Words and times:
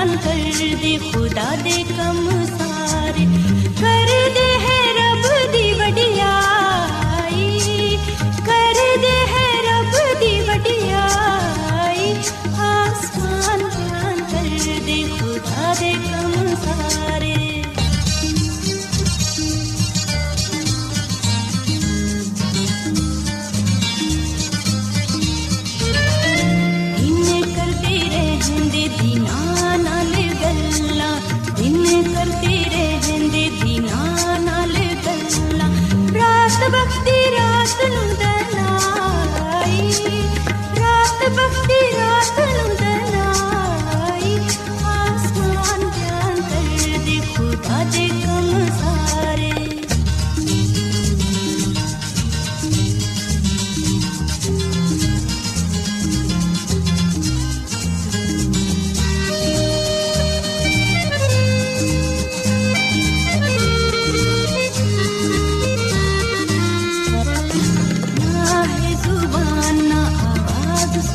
ਹੈਰਾਨ 0.00 0.16
ਕਰ 0.16 0.76
ਦੇ 0.82 0.96
ਖੁਦਾ 1.12 1.44
ਦੇ 1.56 1.84
ਕੰਮ 1.88 2.28
ਸਾਰੇ। 2.46 3.26
ਕਰ 3.80 4.06
ਦੇ 4.34 4.46
ਹੈ 4.60 4.79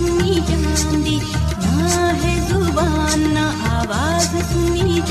ਆਵਾਜ਼ 0.05 0.21
ਸੁਣੀ 0.21 0.39
ਜਾਂਦੀ 0.49 1.19
ਨਾ 1.61 2.13
ਹੈ 2.13 2.35
ਜ਼ੁਬਾਨ 2.47 3.19
ਨਾ 3.29 3.45
ਆਵਾਜ਼ 3.71 4.35
ਸੁਣੀ 4.43 5.01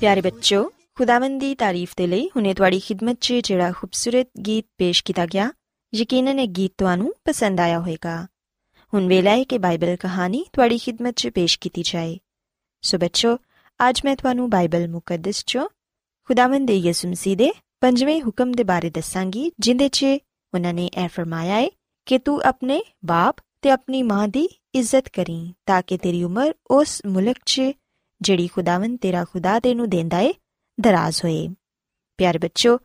ਪਿਆਰੇ 0.00 0.20
ਬੱਚੋ 0.20 0.62
ਖੁਦਾਵੰਦ 0.94 1.40
ਦੀ 1.40 1.54
ਤਾਰੀਫ 1.54 1.92
ਦੇ 1.96 2.06
ਲਈ 2.06 2.28
ਹੁਨੇ 2.36 2.54
ਤੁਹਾਡੀ 2.54 2.80
ਖidmat 2.80 3.16
'ਚ 3.20 3.32
ਜਿਹੜਾ 3.32 3.70
ਖੂਬਸੂਰਤ 3.72 4.26
ਗੀਤ 4.46 4.64
ਪੇਸ਼ 4.78 5.02
ਕੀਤਾ 5.04 5.26
ਗਿਆ 5.26 5.50
ਯਕੀਨਨ 5.92 6.38
ਇਹ 6.38 6.48
ਗੀਤ 6.48 6.72
ਤੁਹਾਨੂੰ 6.78 7.12
ਪਸੰਦ 7.24 7.60
ਆਇਆ 7.60 7.78
ਹੋਵੇਗਾ 7.78 8.14
ਹੁਣ 8.92 9.06
ਵੇਲਾ 9.06 9.30
ਹੈ 9.30 9.44
ਕਿ 9.44 9.58
ਬਾਈਬਲ 9.58 9.96
ਕਹਾਣੀ 9.96 10.44
ਤੁਹਾਡੀ 10.52 10.78
ਖidmat 10.78 11.12
'ਚ 11.12 11.28
ਪੇਸ਼ 11.28 11.58
ਕੀਤੀ 11.58 11.82
ਜਾਏ 11.82 12.18
ਸੋ 12.82 12.98
ਬੱਚੋ 12.98 13.36
ਅੱਜ 13.80 14.00
ਮੈਂ 14.04 14.16
ਤੁਹਾਨੂੰ 14.16 14.48
ਬਾਈਬਲ 14.50 14.88
ਮੁਕੱਦਸ 14.88 15.44
'ਚੋਂ 15.44 15.68
ਖੁਦਾਵੰਦ 16.28 16.66
ਦੇ 16.66 16.76
ਯਿਸੂ 16.76 17.08
ਮਸੀਹ 17.08 17.36
ਦੇ 17.36 17.52
ਪੰਜਵੇਂ 17.80 18.20
ਹੁਕਮ 18.22 18.52
ਦੇ 18.52 18.64
ਬਾਰੇ 18.64 18.90
ਦੱਸਾਂਗੀ 18.90 19.50
ਜਿੰਦੇ 19.60 19.88
'ਚ 19.88 20.04
ਉਹਨਾਂ 20.52 20.74
ਨੇ 20.74 20.86
ਇਹ 20.86 21.08
ਫਰਮਾਇਆ 21.08 21.54
ਹੈ 21.54 21.68
ਕਿ 22.06 22.18
ਤੂੰ 22.18 22.40
ਆਪਣੇ 22.42 22.82
ਬਾਪ 23.04 23.40
ਤੇ 23.62 23.70
ਆਪਣੀ 23.70 24.02
ਮਾਂ 24.02 24.26
ਦੀ 24.28 24.48
ਇੱਜ਼ਤ 24.74 25.08
ਕਰੀ 25.08 25.54
ਤਾਂ 25.66 25.82
ਕਿ 25.86 25.98
ਤੇਰੀ 25.98 26.22
ਉਮਰ 26.24 26.54
ਉਸ 26.70 27.02
ਮੁਲਕ 27.06 27.36
'ਚ, 27.46 27.62
ਜਿਹੜੀ 28.20 28.46
ਖੁਦਾਵੰ 28.46 28.96
ਤੇਰਾ 28.96 29.24
ਖੁਦਾ 29.24 29.60
ਤੈਨੂੰ 29.60 29.90
ਦਿੰਦਾ 29.90 30.18
ਏ, 30.18 30.34
ਦਰਾਜ਼ 30.80 31.24
ਹੋਏ। 31.24 31.48
ਪਿਆਰੇ 32.16 32.38
ਬੱਚੋ, 32.38 32.78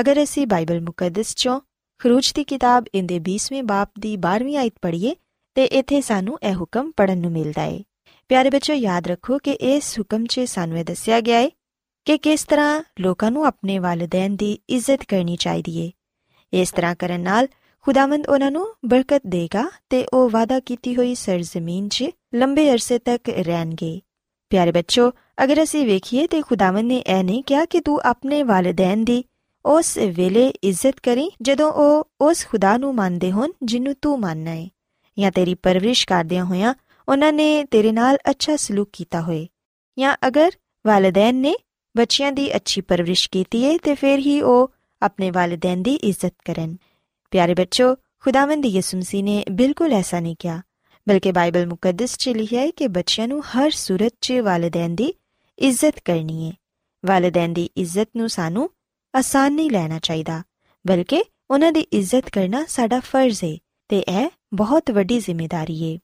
ਅਗਰ 0.00 0.22
ਅਸੀਂ 0.22 0.46
ਬਾਈਬਲ 0.46 0.80
ਮੁਕੱਦਸ 0.80 1.30
'ਚੋਂ 1.30 1.60
ਖਰੂਜ 1.98 2.32
ਦੀ 2.32 2.44
ਕਿਤਾਬ 2.44 2.84
ਇਹਦੇ 2.94 3.18
20ਵੇਂ 3.18 3.62
ਬਾਪ 3.62 3.90
ਦੀ 4.00 4.16
12ਵੀਂ 4.16 4.56
ਆਇਤ 4.56 4.74
ਪੜ੍ਹੀਏ, 4.82 5.14
ਤੇ 5.54 5.64
ਇੱਥੇ 5.64 6.00
ਸਾਨੂੰ 6.00 6.38
ਇਹ 6.42 6.54
ਹੁਕਮ 6.54 6.92
ਪੜਨ 6.96 7.18
ਨੂੰ 7.18 7.32
ਮਿਲਦਾ 7.32 7.64
ਏ। 7.64 7.84
ਪਿਆਰੇ 8.28 8.50
ਬੱਚੋ, 8.50 8.72
ਯਾਦ 8.72 9.06
ਰੱਖੋ 9.06 9.38
ਕਿ 9.38 9.50
ਇਸ 9.50 9.98
ਹੁਕਮ 9.98 10.26
'ਚ 10.26 10.40
ਸਾਨੂੰ 10.40 10.78
ਇਹ 10.78 10.84
ਦੱਸਿਆ 10.84 11.20
ਗਿਆ 11.20 11.38
ਏ 11.38 11.50
ਕਿ 12.04 12.18
ਕਿਸ 12.18 12.44
ਤਰ੍ਹਾਂ 12.44 12.82
ਲੋਕਾਂ 13.00 13.30
ਨੂੰ 13.30 13.46
ਆਪਣੇ 13.46 13.78
ਵਾਲਿਦੈਨ 13.78 14.36
ਦੀ 14.36 14.58
ਇੱਜ਼ਤ 14.68 15.04
ਕਰਨੀ 15.08 15.36
ਚਾਹੀਦੀ 15.36 15.78
ਏ। 15.78 15.92
ਇਸ 16.52 16.72
ਤਰ੍ਹਾਂ 16.72 16.94
ਕਰਨ 16.94 17.20
ਨਾਲ 17.20 17.48
ਖੁਦਾਵੰਦ 17.88 18.26
ਉਹਨਾਂ 18.28 18.50
ਨੂੰ 18.50 18.66
ਬਰਕਤ 18.86 19.20
ਦੇਗਾ 19.26 19.62
ਤੇ 19.90 20.04
ਉਹ 20.14 20.28
ਵਾਦਾ 20.30 20.58
ਕੀਤੀ 20.60 20.94
ਹੋਈ 20.96 21.14
ਸਰਜ਼ਮੀਨ 21.14 21.86
'ਚ 21.88 22.08
ਲੰਬੇ 22.34 22.68
ਅਰਸੇ 22.72 22.98
ਤੱਕ 22.98 23.28
ਰਹਿਣਗੇ 23.28 24.00
ਪਿਆਰੇ 24.50 24.72
ਬੱਚੋ 24.72 25.08
ਅਗਰ 25.44 25.62
ਅਸੀਂ 25.62 25.84
ਵੇਖੀਏ 25.86 26.26
ਤੇ 26.26 26.40
ਖੁਦਾਵੰਦ 26.40 26.86
ਨੇ 26.86 26.98
ਇਹ 26.98 27.22
ਨਹੀਂ 27.24 27.42
ਕਿਹਾ 27.42 27.64
ਕਿ 27.64 27.80
ਤੂੰ 27.80 27.98
ਆਪਣੇ 28.04 28.42
ਵਾਲਿਦੈਨ 28.42 29.04
ਦੀ 29.04 29.22
ਉਸ 29.64 29.96
ਵੇਲੇ 30.16 30.46
ਇੱਜ਼ਤ 30.62 31.00
ਕਰੀ 31.00 31.28
ਜਦੋਂ 31.42 31.70
ਉਹ 31.74 32.26
ਉਸ 32.26 32.44
ਖੁਦਾ 32.46 32.76
ਨੂੰ 32.76 32.94
ਮੰਨਦੇ 32.94 33.30
ਹੋਣ 33.32 33.52
ਜਿਹਨੂੰ 33.62 33.94
ਤੂੰ 34.02 34.18
ਮੰਨਣਾ 34.20 34.50
ਹੈ 34.50 34.68
ਜਾਂ 35.16 35.30
ਤੇਰੀ 35.32 35.54
ਪਰਵਰਿਸ਼ 35.54 36.06
ਕਰਦਿਆਂ 36.06 36.44
ਹੋਇਆਂ 36.44 36.74
ਉਹਨਾਂ 37.08 37.32
ਨੇ 37.32 37.64
ਤੇਰੇ 37.70 37.92
ਨਾਲ 37.92 38.18
ਅੱਛਾ 38.30 38.56
ਸਲੂਕ 38.56 38.88
ਕੀਤਾ 38.92 39.20
ਹੋਏ 39.20 39.46
ਜਾਂ 39.96 40.14
ਅਗਰ 40.28 40.50
ਵਾਲਿਦੈਨ 40.84 41.36
ਨੇ 41.36 41.54
ਬੱਚਿਆਂ 41.94 42.32
ਦੀ 42.32 42.50
ਅੱਛੀ 42.56 42.80
ਪਰਵਰਿਸ਼ 42.80 43.28
ਕੀਤੀ 43.30 43.64
ਹੈ 43.64 43.76
ਤੇ 43.82 43.94
ਫਿਰ 43.94 44.18
ਹੀ 44.18 44.40
ਉਹ 44.42 44.70
ਆਪਣੇ 45.02 45.30
ਵਾਲਿਦੈਨ 45.30 45.82
ਦੀ 45.82 45.94
ਇੱਜ਼ਤ 45.94 46.34
ਕਰਨ 46.44 46.76
ਪਿਆਰੇ 47.32 47.54
ਬੱਚੋ 47.54 47.94
ਖੁਦਾਵੰਦ 48.18 48.66
ਯਿਸੂ 48.66 48.98
ਮਸੀਹ 48.98 49.22
ਨੇ 49.24 49.42
ਬਿਲਕੁਲ 49.50 49.92
ਐਸਾ 49.92 50.20
ਨਹੀਂ 50.20 50.36
ਕਿਹਾ 50.38 50.60
ਬਲਕਿ 51.06 51.32
ਬਾਈਬਲ 51.32 51.66
ਮੁਕੱਦਸ 51.66 52.16
'ਚ 52.16 52.28
ਲਿਖਿਆ 52.28 52.60
ਹੈ 52.60 52.70
ਕਿ 52.70 52.88
ਬੱਚਿਆਂ 52.88 53.28
ਨੂੰ 53.28 53.42
ਹਰ 53.46 53.70
ਸੂਰਤ 53.70 54.12
'ਚ 54.20 54.40
ਵਾਲਿਦੈਨ 54.44 54.94
ਦੀ 54.94 55.12
ਇੱਜ਼ਤ 55.58 56.00
ਕਰਨੀ 56.04 56.46
ਹੈ 56.46 56.52
ਵਾਲਿਦੈਨ 57.04 57.52
ਦੀ 57.52 57.68
ਇੱਜ਼ਤ 57.76 58.08
ਨੂੰ 58.16 58.28
ਸਾਨੂੰ 58.28 58.68
ਆਸਾਨ 59.14 59.52
ਨਹੀਂ 59.52 59.70
ਲੈਣਾ 59.70 59.98
ਚਾਹੀਦਾ 59.98 60.42
ਬਲਕਿ 60.84 61.22
ਉਹਨਾਂ 61.50 61.72
ਦੀ 61.72 61.80
ਇੱਜ਼ਤ 61.92 62.30
ਕਰਨਾ 62.30 62.64
ਸਾਡਾ 62.68 63.00
ਫਰਜ਼ 63.00 63.44
ਹੈ 63.44 63.56
ਤੇ 63.90 63.98
ਇਹ 64.08 64.28
ਬਹੁਤ 64.54 64.90
ਵੱਡੀ 64.90 65.18
ਜ਼ਿੰਮੇਵਾਰੀ 65.18 65.82
ਹੈ 65.84 65.98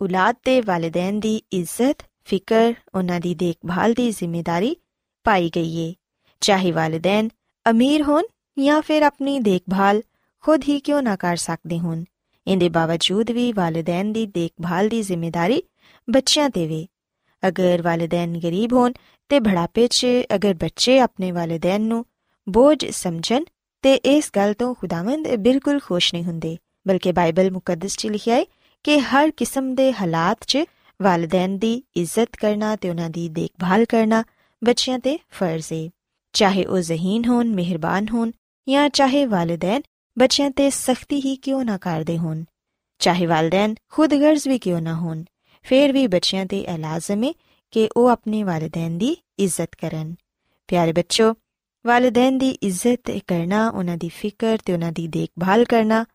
ਔਲਾਦ 0.00 0.36
ਤੇ 0.44 0.60
ਵਾਲਿਦੈਨ 0.60 1.20
ਦੀ 1.20 1.40
ਇੱਜ਼ਤ 1.52 2.02
ਫਿਕਰ 2.24 2.74
ਉਹਨਾਂ 2.94 3.20
ਦੀ 3.20 3.34
ਦੇਖਭਾਲ 3.34 3.94
ਦੀ 3.94 4.10
ਜ਼ਿੰਮੇਵਾਰੀ 4.10 4.76
ਪਾਈ 5.26 5.50
ਗਈ 5.56 5.78
ਹੈ 5.78 5.92
ਚਾਹੇ 6.42 6.72
ਵਾਲਿਦੈਨ 6.72 7.28
ਅਮੀਰ 7.66 8.02
ਹੋਣ 8.02 8.24
ਜਾਂ 8.56 8.80
ਫਿਰ 8.82 9.02
ਆਪਣੀ 9.02 9.38
ਦੇਖਭਾਲ 9.40 10.02
ਖੁਦ 10.44 10.62
ਹੀ 10.68 10.78
ਕਿਉਂ 10.80 11.02
ਨਾ 11.02 11.16
ਕਰ 11.16 11.36
ਸਕਦੇ 11.36 11.78
ਹੋਣ? 11.78 12.04
ਇਹਦੇ 12.46 12.68
ਬਾਵਜੂਦ 12.68 13.30
ਵੀ 13.30 13.52
ਵਾਲਿਦੈਨ 13.52 14.12
ਦੀ 14.12 14.26
ਦੇਖਭਾਲ 14.26 14.88
ਦੀ 14.88 15.02
ਜ਼ਿੰਮੇਵਾਰੀ 15.02 15.62
ਬੱਚਿਆਂ 16.08 16.48
ਤੇ 16.50 16.66
ਵੇ। 16.66 16.86
ਅਗਰ 17.42 17.82
ਵਾਲਿਦੈਨ 17.82 18.38
ਗਰੀਬ 18.38 18.72
ਹੋਣ 18.72 18.92
ਤੇ 19.30 19.40
ਬੜਾਪੇ 19.40 19.86
'ਚ 19.86 20.06
ਅਗਰ 20.34 20.54
ਬੱਚੇ 20.54 20.98
ਆਪਣੇ 21.00 21.30
ਵਾਲਿਦੈਨ 21.32 21.82
ਨੂੰ 21.82 22.04
ਬੋਝ 22.46 22.84
ਸਮਝਣ 22.86 23.44
ਤੇ 23.84 23.94
ਇਸ 23.94 24.30
ਗੱਲ 24.36 24.54
ਤੋਂ 24.54 24.74
ਖੁਦਾਵੰਦ 24.74 25.28
ਬਿਲਕੁਲ 25.36 25.78
ਖੁਸ਼ 25.80 26.14
ਨਹੀਂ 26.14 26.24
ਹੁੰਦੇ, 26.24 26.56
ਬਲਕਿ 26.88 27.12
ਬਾਈਬਲ 27.12 27.50
ਮੁਕੱਦਸ 27.50 27.96
'ਚ 27.96 28.06
ਲਿਖਿਆ 28.06 28.34
ਹੈ 28.34 28.44
ਕਿ 28.84 28.98
ਹਰ 29.00 29.30
ਕਿਸਮ 29.30 29.74
ਦੇ 29.74 29.92
ਹਾਲਾਤ 29.92 30.44
'ਚ 30.46 30.64
ਵਾਲਿਦੈਨ 31.00 31.58
ਦੀ 31.58 31.82
ਇੱਜ਼ਤ 31.96 32.36
ਕਰਨਾ 32.36 32.74
ਤੇ 32.76 32.90
ਉਹਨਾਂ 32.90 33.10
ਦੀ 33.10 33.28
ਦੇਖਭਾਲ 33.28 33.84
ਕਰਨਾ 33.84 34.24
ਬੱਚਿਆਂ 34.62 34.98
ਤੇ 34.98 35.18
ਫਰਜ਼ 35.30 35.72
ਹੈ 35.72 35.88
ਚਾਹੇ 36.34 36.64
ਉਹ 36.64 36.78
ਜ਼ਹੀਨ 36.80 37.24
ਹੋਣ, 37.24 37.48
ਮਿਹਰਬਾਨ 37.48 38.06
ਹੋਣ 38.12 38.30
ਜਾਂ 38.68 38.88
ਚਾਹੇ 38.88 39.24
ਵਾਲਿਦੈਨ 39.26 39.82
ਬੱਚਿਆਂ 40.19 40.51
ਤੇ 40.51 40.69
ਸਖਤੀ 40.69 41.21
ਹੀ 41.25 41.35
ਕਿਉਂ 41.35 41.65
ਨਾ 41.65 41.77
ਕਰਦੇ 41.77 42.17
ਹੋਣ 42.17 42.43
ਚਾਹੇ 42.99 43.25
ਵਾਲਿਦੈਨ 43.25 43.75
ਖੁਦਗਰਜ਼ 43.89 44.47
ਵੀ 44.47 44.59
ਕਿਉਂ 44.59 44.81
ਨਾ 44.81 44.95
ਹੋਣ 44.95 45.23
ਫੇਰ 45.63 45.91
ਵੀ 45.91 46.07
ਬੱਚਿਆਂ 46.07 46.45
ਤੇ 46.45 46.59
ਇਹ 46.59 46.77
ਲਾਜ਼ਮ 46.77 47.23
ਹੈ 47.23 47.31
ਕਿ 47.71 47.89
ਉਹ 47.97 48.09
ਆਪਣੇ 48.09 48.43
ਵਾਲਿਦੈਨ 48.43 48.97
ਦੀ 48.97 49.17
ਇੱਜ਼ਤ 49.39 49.75
ਕਰਨ 49.75 50.15
ਪਿਆਰੇ 50.67 50.91
ਬੱਚੋ 50.91 51.33
ਵਾਲਿਦੈਨ 51.85 52.37
ਦੀ 52.37 52.49
ਇੱਜ਼ਤ 52.49 53.11
ਕਰਨਾ 53.27 53.69
ਉਹਨਾਂ 53.69 53.97
ਦੀ 53.97 54.09
ਫਿਕਰ 54.09 54.57
ਤੇ 54.65 54.73
ਉਹਨਾਂ 54.73 54.91
ਦੀ 54.91 55.07
ਦੇਖਭਾਲ 55.07 55.65
ਕਰਨਾ 55.65 56.05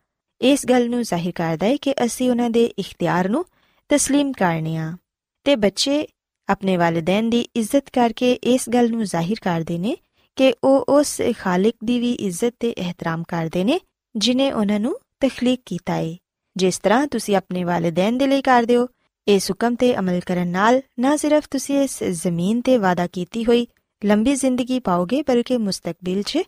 ਇਸ 0.41 0.65
ਗੱਲ 0.65 0.89
ਨੂੰ 0.89 1.03
ਜ਼ਾਹਿਰ 1.03 1.31
ਕਰਦਾ 1.31 1.65
ਹੈ 1.65 1.75
ਕਿ 1.75 1.93
ਅਸੀਂ 2.05 2.29
ਉਹਨਾਂ 2.29 2.49
ਦੇ 2.49 2.65
ਇਖਤਿਆਰ 2.79 3.29
ਨੂੰ 3.29 3.45
تسلیم 3.89 4.31
ਕਰਨੇ 4.37 4.77
ਆ 4.77 4.97
ਤੇ 5.43 5.55
ਬੱਚੇ 5.55 6.07
ਆਪਣੇ 6.47 6.77
ਵਾਲਿਦੈਨ 6.77 7.29
ਦੀ 7.29 7.47
ਇੱਜ਼ਤ 7.55 7.89
ਕਰਕੇ 7.89 8.33
ਇਸ 8.33 8.69
ਗੱਲ 8.69 8.91
ਨੂੰ 8.91 9.03
ਜ਼ਾਹਿਰ 9.03 9.39
ਕਰਦੇ 9.41 9.77
ਨੇ 9.77 9.97
ਕਿ 10.36 10.52
ਉਹ 10.64 10.84
ਉਸ 10.88 11.20
ਖਾਲਕ 11.38 11.74
ਦੀ 11.84 11.98
ਵੀ 12.00 12.12
ਇੱਜ਼ਤ 12.12 12.54
ਤੇ 12.60 12.70
ਇਹਤਰਾਮ 12.70 13.22
ਕਰਦੇ 13.28 13.64
ਨੇ, 13.64 13.80
ਜਿਨੇ 14.16 14.52
ਉਹਨਾਂ 14.52 14.80
ਨੂੰ 14.80 14.98
ਤਖਲੀਕ 15.20 15.60
ਕੀਤਾ 15.66 15.94
ਹੈ 15.94 16.16
ਜਿਸ 16.56 16.78
ਤਰ੍ਹਾਂ 16.78 17.06
ਤੁਸੀਂ 17.06 17.36
ਆਪਣੇ 17.36 17.64
ਵਾਲਿਦੈਨ 17.64 18.18
ਦੇ 18.18 18.26
ਲਈ 18.26 18.42
ਕਰਦੇ 18.42 18.76
ਹੋ, 18.76 18.86
ਇਸ 19.26 19.50
ਹੁਕਮ 19.50 19.74
ਤੇ 19.74 19.98
ਅਮਲ 19.98 20.20
ਕਰਨ 20.20 20.48
ਨਾਲ 20.48 20.80
ਨਾ 20.98 21.16
ਸਿਰਫ 21.16 21.46
ਤੁਸੀਂ 21.50 21.80
ਇਸ 21.80 22.02
ਜ਼ਮੀਨ 22.22 22.60
ਤੇ 22.60 22.76
ਵਾਦਾ 22.78 23.06
ਕੀਤੀ 23.06 23.44
ਹੋਈ 23.44 23.66
ਲੰਬੀ 24.02 24.34
ਜ਼ਿੰਦਗੀ 24.34 24.80
ਪਾਓਗੇ, 24.80 25.22
ਬਲਕਿ 25.22 25.56
ਮੁਸਤਕਬਲ 25.56 26.22
'ਚ 26.22 26.38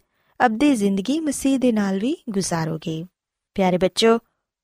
ਅਬਦੀ 0.41 0.75
ਜ਼ਿੰਦਗੀ 0.77 1.19
ਮਸੀਹ 1.21 1.59
ਦੇ 1.59 1.73
ਨਾਲ 1.73 1.99
ਵੀ 1.99 2.17
ਗੁਜ਼ਾਰੋਗੇ। 2.31 3.05
ਪਿਆਰੇ 3.55 3.79
ਬੱਚੋ, 3.79 4.19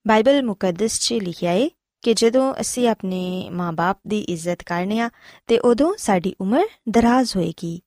ਬਾਈਬਲ 0.06 0.42
ਮੁਕੱਦਸ 0.42 0.98
'ਚ 1.00 1.12
ਲਿਖਿਆ 1.12 1.50
ਹੈ 1.50 1.68
ਕਿ 2.02 2.14
ਜਦੋਂ 2.14 2.52
ਅਸੀਂ 2.60 2.88
ਆਪਣੇ 2.88 3.50
ਮਾਪੇ 3.52 4.08
ਦੀ 4.08 4.20
ਇੱਜ਼ਤ 4.20 4.62
ਕਰਨੇ 4.62 5.00
ਆ, 5.00 5.10
ਤੇ 5.46 5.58
ਉਦੋਂ 5.58 5.92
ਸਾਡੀ 5.98 6.34
ਉਮਰ 6.40 6.66
ਦਰਾਜ਼ 6.88 7.36
ਹੋਏਗੀ। 7.36 7.80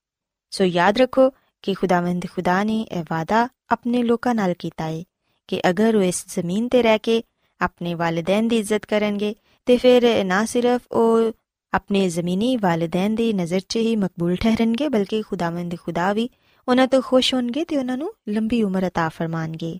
ਸੋ 0.53 0.64
ਯਾਦ 0.64 0.99
ਰੱਖੋ 0.99 1.31
ਕਿ 1.64 1.75
ਖੁਦਾਵੰਦ 1.75 2.26
ਖੁਦਾ 2.26 2.62
ਨੇ 2.64 2.81
ਇਹ 2.93 3.05
ਵਾਦਾ 3.11 3.49
ਆਪਣੇ 3.70 4.03
ਲੋਕਾਂ 4.03 4.35
ਨਾਲ 4.35 4.55
ਕੀਤਾ 4.55 4.85
ਹੈ 4.85 5.03
ਕਿ 5.49 5.61
ਅਗਰ 5.70 5.97
ਉਹ 5.97 6.03
ਇਸ 6.03 6.25
ਜ਼ਮੀਨ 6.35 6.69
ਤੇ 6.69 6.82
ਰਹਿ 6.82 6.99
ਕੇ 6.99 7.23
ਆਪਣੇ 7.61 7.94
ਵਾਲਿਦੈਨ 7.94 8.49
ਦੀ 8.49 8.59
ਇੱਜ਼ਤ 8.59 8.87
ਕਰਨਗੇ 8.87 9.35
ਤੇ 9.67 9.76
ਫਿਰ 9.76 10.25
ਨਾ 10.25 10.44
ਸਿਰਫ 10.44 10.93
ਉਹ 10.93 11.32
ਆਪਣੇ 11.73 12.09
ਜ਼ਮੀਨੀ 12.09 12.56
ਵਾਲਿਦੈਨ 12.56 13.14
ਦੀ 13.14 13.32
ਨਜ਼ਰ 13.32 13.61
'ਚ 13.61 13.76
ਹੀ 13.76 13.94
ਮਕਬੂਲ 13.97 14.37
ਠਹਿਰਨਗੇ 14.37 14.88
ਬਲਕਿ 14.88 15.23
ਖੁਦਾਵੰਦ 15.23 15.76
ਖੁਦਾ 15.76 16.12
ਵੀ 16.12 16.29
ਉਹਨਾਂ 16.69 16.87
ਤੋਂ 16.88 17.00
ਖੁਸ਼ 17.03 17.35
ਹੋਣਗੇ 17.35 17.64
ਤੇ 17.64 17.76
ਉਹਨਾਂ 17.76 17.97
ਨੂੰ 17.99 18.12
ਲੰਬੀ 18.29 18.62
ਉਮਰ 18.62 18.85
عطا 18.85 19.09
ਫਰਮਾਨਗੇ 19.09 19.79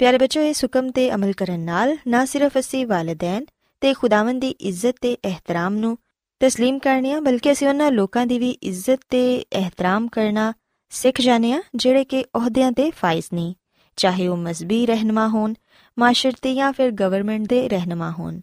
ਪਿਆਰੇ 0.00 0.18
ਬੱਚੋ 0.18 0.42
ਇਸ 0.42 0.64
ਹੁਕਮ 0.64 0.90
ਤੇ 0.90 1.10
ਅਮਲ 1.14 1.32
ਕਰਨ 1.32 1.60
ਨਾਲ 1.60 1.96
ਨਾ 2.06 2.24
ਸਿਰਫ 2.24 2.58
ਅਸੀਂ 2.58 2.86
ਵਾਲਿਦੈਨ 2.86 3.44
ਤੇ 3.82 3.92
ਖੁਦਾਵੰਦ 3.94 4.40
ਦੀ 4.40 4.48
ਇੱਜ਼ਤ 4.60 4.94
ਤੇ 5.00 5.16
ਇਹਤਰਾਮ 5.24 5.76
ਨੂੰ 5.76 5.96
تسلیم 6.40 6.78
ਕਰਨੇ 6.78 7.12
ਆ 7.12 7.20
ਬਲਕਿ 7.20 7.52
ਅਸੀਂ 7.52 7.68
ਉਹਨਾਂ 7.68 7.90
ਲੋਕਾਂ 7.92 8.26
ਦੀ 8.26 8.38
ਵੀ 8.38 8.50
ਇੱਜ਼ਤ 8.62 9.00
ਤੇ 9.08 9.44
ਇਹਤਰਾਮ 9.52 10.08
ਕਰਨਾ 10.08 10.52
ਸਿੱਖ 10.90 11.20
ਜਾਣੇ 11.20 11.52
ਆ 11.52 11.62
ਜਿਹੜੇ 11.76 12.04
ਕਿ 12.04 12.24
ਅਹੁਦਿਆਂ 12.36 12.72
ਤੇ 12.72 12.90
ਫਾਇਜ਼ 12.90 13.26
ਨਹੀਂ 13.32 13.54
ਚਾਹੇ 13.96 14.26
ਉਹ 14.28 14.36
ਮਜ਼ਬੀ 14.36 14.86
ਰਹਿਨਮਾ 14.86 15.28
ਹੋਣ 15.28 15.54
ਮਾਸ਼ਰਤੀ 15.98 16.54
ਜਾਂ 16.54 16.72
ਫਿਰ 16.72 16.90
ਗਵਰਨਮੈਂਟ 16.90 17.46
ਦੇ 17.48 17.68
ਰਹਿਨਮਾ 17.68 18.10
ਹੋਣ 18.10 18.40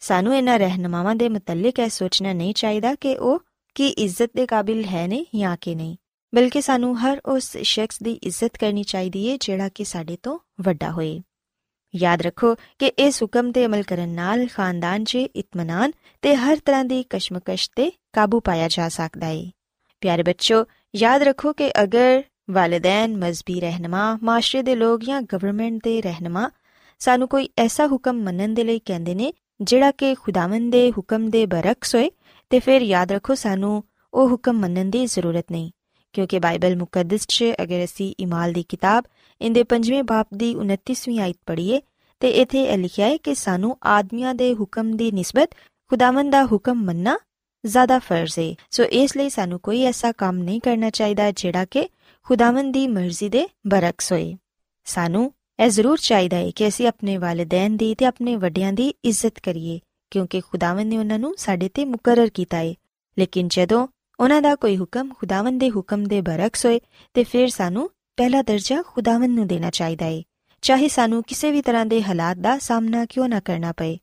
ਸਾਨੂੰ 0.00 0.36
ਇਹਨਾਂ 0.36 0.58
ਰਹਿਨਮਾਵਾਂ 0.58 1.14
ਦੇ 1.14 1.28
ਮੁਤਲਕ 1.28 1.78
ਇਹ 1.78 1.88
ਸੋਚਣਾ 1.88 2.32
ਨਹੀਂ 2.32 2.54
ਚਾਹੀਦਾ 2.54 2.94
ਕਿ 2.94 3.16
ਉਹ 3.16 3.40
ਕੀ 3.74 3.88
ਇੱਜ਼ਤ 3.88 4.30
ਦੇ 4.36 4.46
ਕਾਬਿਲ 4.46 4.84
ਹੈ 4.84 5.06
ਨੇ 5.06 5.26
ਜਾਂ 5.36 5.56
ਕਿ 5.60 5.74
ਨਹੀਂ 5.74 5.96
ਬਲਕਿ 6.34 6.60
ਸਾਨੂੰ 6.60 6.96
ਹਰ 6.98 7.20
ਉਸ 7.26 7.56
ਸ਼ਖਸ 7.56 8.02
ਦੀ 8.02 8.12
ਇੱਜ਼ਤ 8.12 8.56
ਕਰਨੀ 8.56 8.82
ਚਾਹੀਦੀ 8.82 9.30
ਹੈ 9.30 9.36
ਜਿਹੜਾ 9.40 9.68
ਕਿ 9.68 9.84
ਸਾਡੇ 9.84 10.16
ਤੋਂ 10.22 10.38
ਵੱਡਾ 10.60 10.90
ਹੋਏ 10.90 11.20
ਯਾਦ 11.97 12.21
ਰੱਖੋ 12.21 12.55
ਕਿ 12.79 12.87
ਇਸ 12.87 13.21
ਹੁਕਮ 13.23 13.51
ਤੇ 13.51 13.65
ਅਮਲ 13.65 13.83
ਕਰਨ 13.83 14.09
ਨਾਲ 14.09 14.47
ਖਾਨਦਾਨ 14.47 15.03
'ਚ 15.03 15.15
ਇਤਮਾਨਾਨ 15.15 15.91
ਤੇ 16.21 16.35
ਹਰ 16.35 16.57
ਤਰ੍ਹਾਂ 16.65 16.85
ਦੀ 16.85 17.03
ਕਸ਼ਮਕਸ਼ 17.09 17.69
ਤੇ 17.75 17.91
ਕਾਬੂ 18.13 18.39
ਪਾਇਆ 18.39 18.67
ਜਾ 18.67 18.89
ਸਕਦਾ 18.89 19.27
ਹੈ 19.27 19.43
ਪਿਆਰੇ 20.01 20.23
ਬੱਚੋ 20.23 20.65
ਯਾਦ 20.95 21.23
ਰੱਖੋ 21.23 21.53
ਕਿ 21.53 21.71
ਅਗਰ 21.83 22.23
ਵਾਲਿਦੈਨ, 22.49 23.17
ਮਜ਼ਬੀ 23.17 23.59
ਰਹਿਨਮਾ, 23.59 24.19
ਮਾਸ਼ਰੇ 24.23 24.61
ਦੇ 24.63 24.75
ਲੋਕ 24.75 25.03
ਜਾਂ 25.03 25.21
ਗਵਰਨਮੈਂਟ 25.21 25.81
ਦੇ 25.83 26.01
ਰਹਿਨਮਾ 26.01 26.49
ਸਾਨੂੰ 26.99 27.27
ਕੋਈ 27.27 27.49
ਐਸਾ 27.57 27.87
ਹੁਕਮ 27.87 28.21
ਮੰਨਣ 28.23 28.53
ਦੇ 28.53 28.63
ਲਈ 28.63 28.79
ਕਹਿੰਦੇ 28.79 29.15
ਨੇ 29.15 29.33
ਜਿਹੜਾ 29.61 29.91
ਕਿ 29.91 30.15
ਖੁਦਾਵੰਦ 30.15 30.71
ਦੇ 30.71 30.91
ਹੁਕਮ 30.91 31.29
ਦੇ 31.29 31.45
ਬਰਕਸ 31.45 31.95
ਹੋਏ, 31.95 32.11
ਤੇ 32.49 32.59
ਫਿਰ 32.59 32.81
ਯਾਦ 32.81 33.11
ਰੱਖੋ 33.11 33.35
ਸਾਨੂੰ 33.35 33.83
ਉਹ 34.13 34.29
ਹੁਕਮ 34.29 34.53
ਮੰਨਣ 34.53 34.85
ਦੀ 34.85 35.05
ਜ਼ਰੂਰਤ 35.05 35.45
ਨਹੀਂ। 35.51 35.71
ਕਿਉਂਕਿ 36.13 36.39
ਬਾਈਬਲ 36.39 36.77
ਮੁਕੱਦਸ 36.77 37.25
'ਚ 37.27 37.43
ਅਗਰ 37.63 37.83
ਅਸੀਂ 37.83 38.15
ਇਮਾਲ 38.19 38.53
ਦੀ 38.53 38.63
ਕਿਤਾਬ 38.63 39.03
ਇਹਦੇ 39.41 39.63
5ਵੇਂ 39.63 40.03
ਬਾਪ 40.03 40.27
ਦੀ 40.33 40.55
29ਵੀਂ 40.55 41.19
ਆਇਤ 41.19 41.37
ਪੜ੍ਹੀਏ 41.45 41.81
ਤੇ 42.19 42.29
ਇਥੇ 42.29 42.63
ਇਹ 42.63 42.77
ਲਿਖਿਆ 42.77 43.07
ਹੈ 43.07 43.17
ਕਿ 43.17 43.35
ਸਾਨੂੰ 43.35 43.77
ਆਦਮੀਆਂ 43.83 44.35
ਦੇ 44.35 44.53
ਹੁਕਮ 44.53 44.97
ਦੀ 44.97 45.11
ਨਿਸਬਤ, 45.11 45.49
ਖੁਦਾਵੰਦ 45.87 46.31
ਦਾ 46.31 46.45
ਹੁਕਮ 46.45 46.75
ਮੰਨਣਾ 46.75 47.19
ਜ਼ਿਆਦਾ 47.65 47.99
ਫਰਜ਼ 47.99 48.39
ਹੈ। 48.39 48.55
ਸੋ 48.71 48.83
ਇਸ 48.83 49.17
ਲਈ 49.17 49.29
ਸਾਨੂੰ 49.29 49.59
ਕੋਈ 49.59 49.83
ਐਸਾ 49.83 50.11
ਕੰਮ 50.11 50.37
ਨਹੀਂ 50.37 50.61
ਕਰਨਾ 50.61 50.89
ਚਾਹੀਦਾ 50.89 51.31
ਜਿਹੜਾ 51.31 51.65
ਕਿ 51.65 51.89
ਖੁਦਾਵੰਦ 52.23 52.73
ਦੀ 52.73 52.87
ਮਰਜ਼ੀ 52.87 53.29
ਦੇ 53.29 53.47
ਬਰਕਸ 53.67 54.11
ਹੋਏ। 54.11 54.35
ਸਾਨੂੰ 54.85 55.33
ਇਹ 55.59 55.69
ਜ਼ਰੂਰ 55.69 55.97
ਚਾਹੀਦਾ 55.97 56.37
ਹੈ 56.37 56.51
ਕਿ 56.51 56.67
ਅਸੀਂ 56.67 56.87
ਆਪਣੇ 56.87 57.17
ਵਾਲਿਦੈਨ 57.17 57.77
ਦੀ 57.77 57.95
ਤੇ 57.95 58.05
ਆਪਣੇ 58.05 58.35
ਵੱਡਿਆਂ 58.35 58.73
ਦੀ 58.73 58.93
ਇੱਜ਼ਤ 59.05 59.39
ਕਰੀਏ 59.39 59.79
ਕਿਉਂਕਿ 60.11 60.41
ਖੁਦਾਵੰਦ 60.41 60.87
ਨੇ 60.87 60.97
ਉਹਨਾਂ 60.97 61.19
ਨੂੰ 61.19 61.35
ਸਾਡੇ 61.37 61.69
ਤੇ 61.69 61.85
ਮੁਕਰਰ 61.85 62.29
ਕੀਤਾ 62.29 62.57
ਹੈ। 62.57 62.73
ਲੇਕਿਨ 63.19 63.47
ਜਦੋਂ 63.47 63.87
ਉਹਨਾਂ 64.19 64.41
ਦਾ 64.41 64.55
ਕੋਈ 64.55 64.77
ਹੁਕਮ 64.77 65.09
ਖੁਦਾਵੰਦ 65.13 65.59
ਦੇ 65.59 65.69
ਹੁਕਮ 65.69 66.03
ਦੇ 66.03 66.21
ਬਰਕਸ 66.21 66.65
ਹੋਏ 66.65 66.79
ਤੇ 67.15 67.23
ਫਿਰ 67.23 67.47
ਸਾਨੂੰ 67.47 67.89
ਪਹਿਲਾ 68.17 68.41
ਦਰਜਾ 68.41 68.81
ਖੁਦਾਵੰਦ 68.81 69.35
ਨੂੰ 69.35 69.47
ਦੇਣਾ 69.47 69.69
ਚਾਹੀਦਾ 69.69 70.05
ਹੈ 70.05 70.21
ਚਾਹੇ 70.63 70.87
ਸਾਨੂੰ 70.87 71.23
ਕਿਸੇ 71.23 71.51
ਵੀ 71.51 71.61
ਤਰ੍ਹਾਂ 71.61 71.85
ਦੇ 71.85 72.01
ਹਾਲਾਤ 72.01 72.37
ਦਾ 72.37 72.57
ਸਾਹਮਣਾ 72.57 73.05
ਕਿਉਂ 73.05 73.27
ਨਾ 73.29 73.39
ਕਰਨਾ 73.39 73.71
ਪਏ 73.71 73.97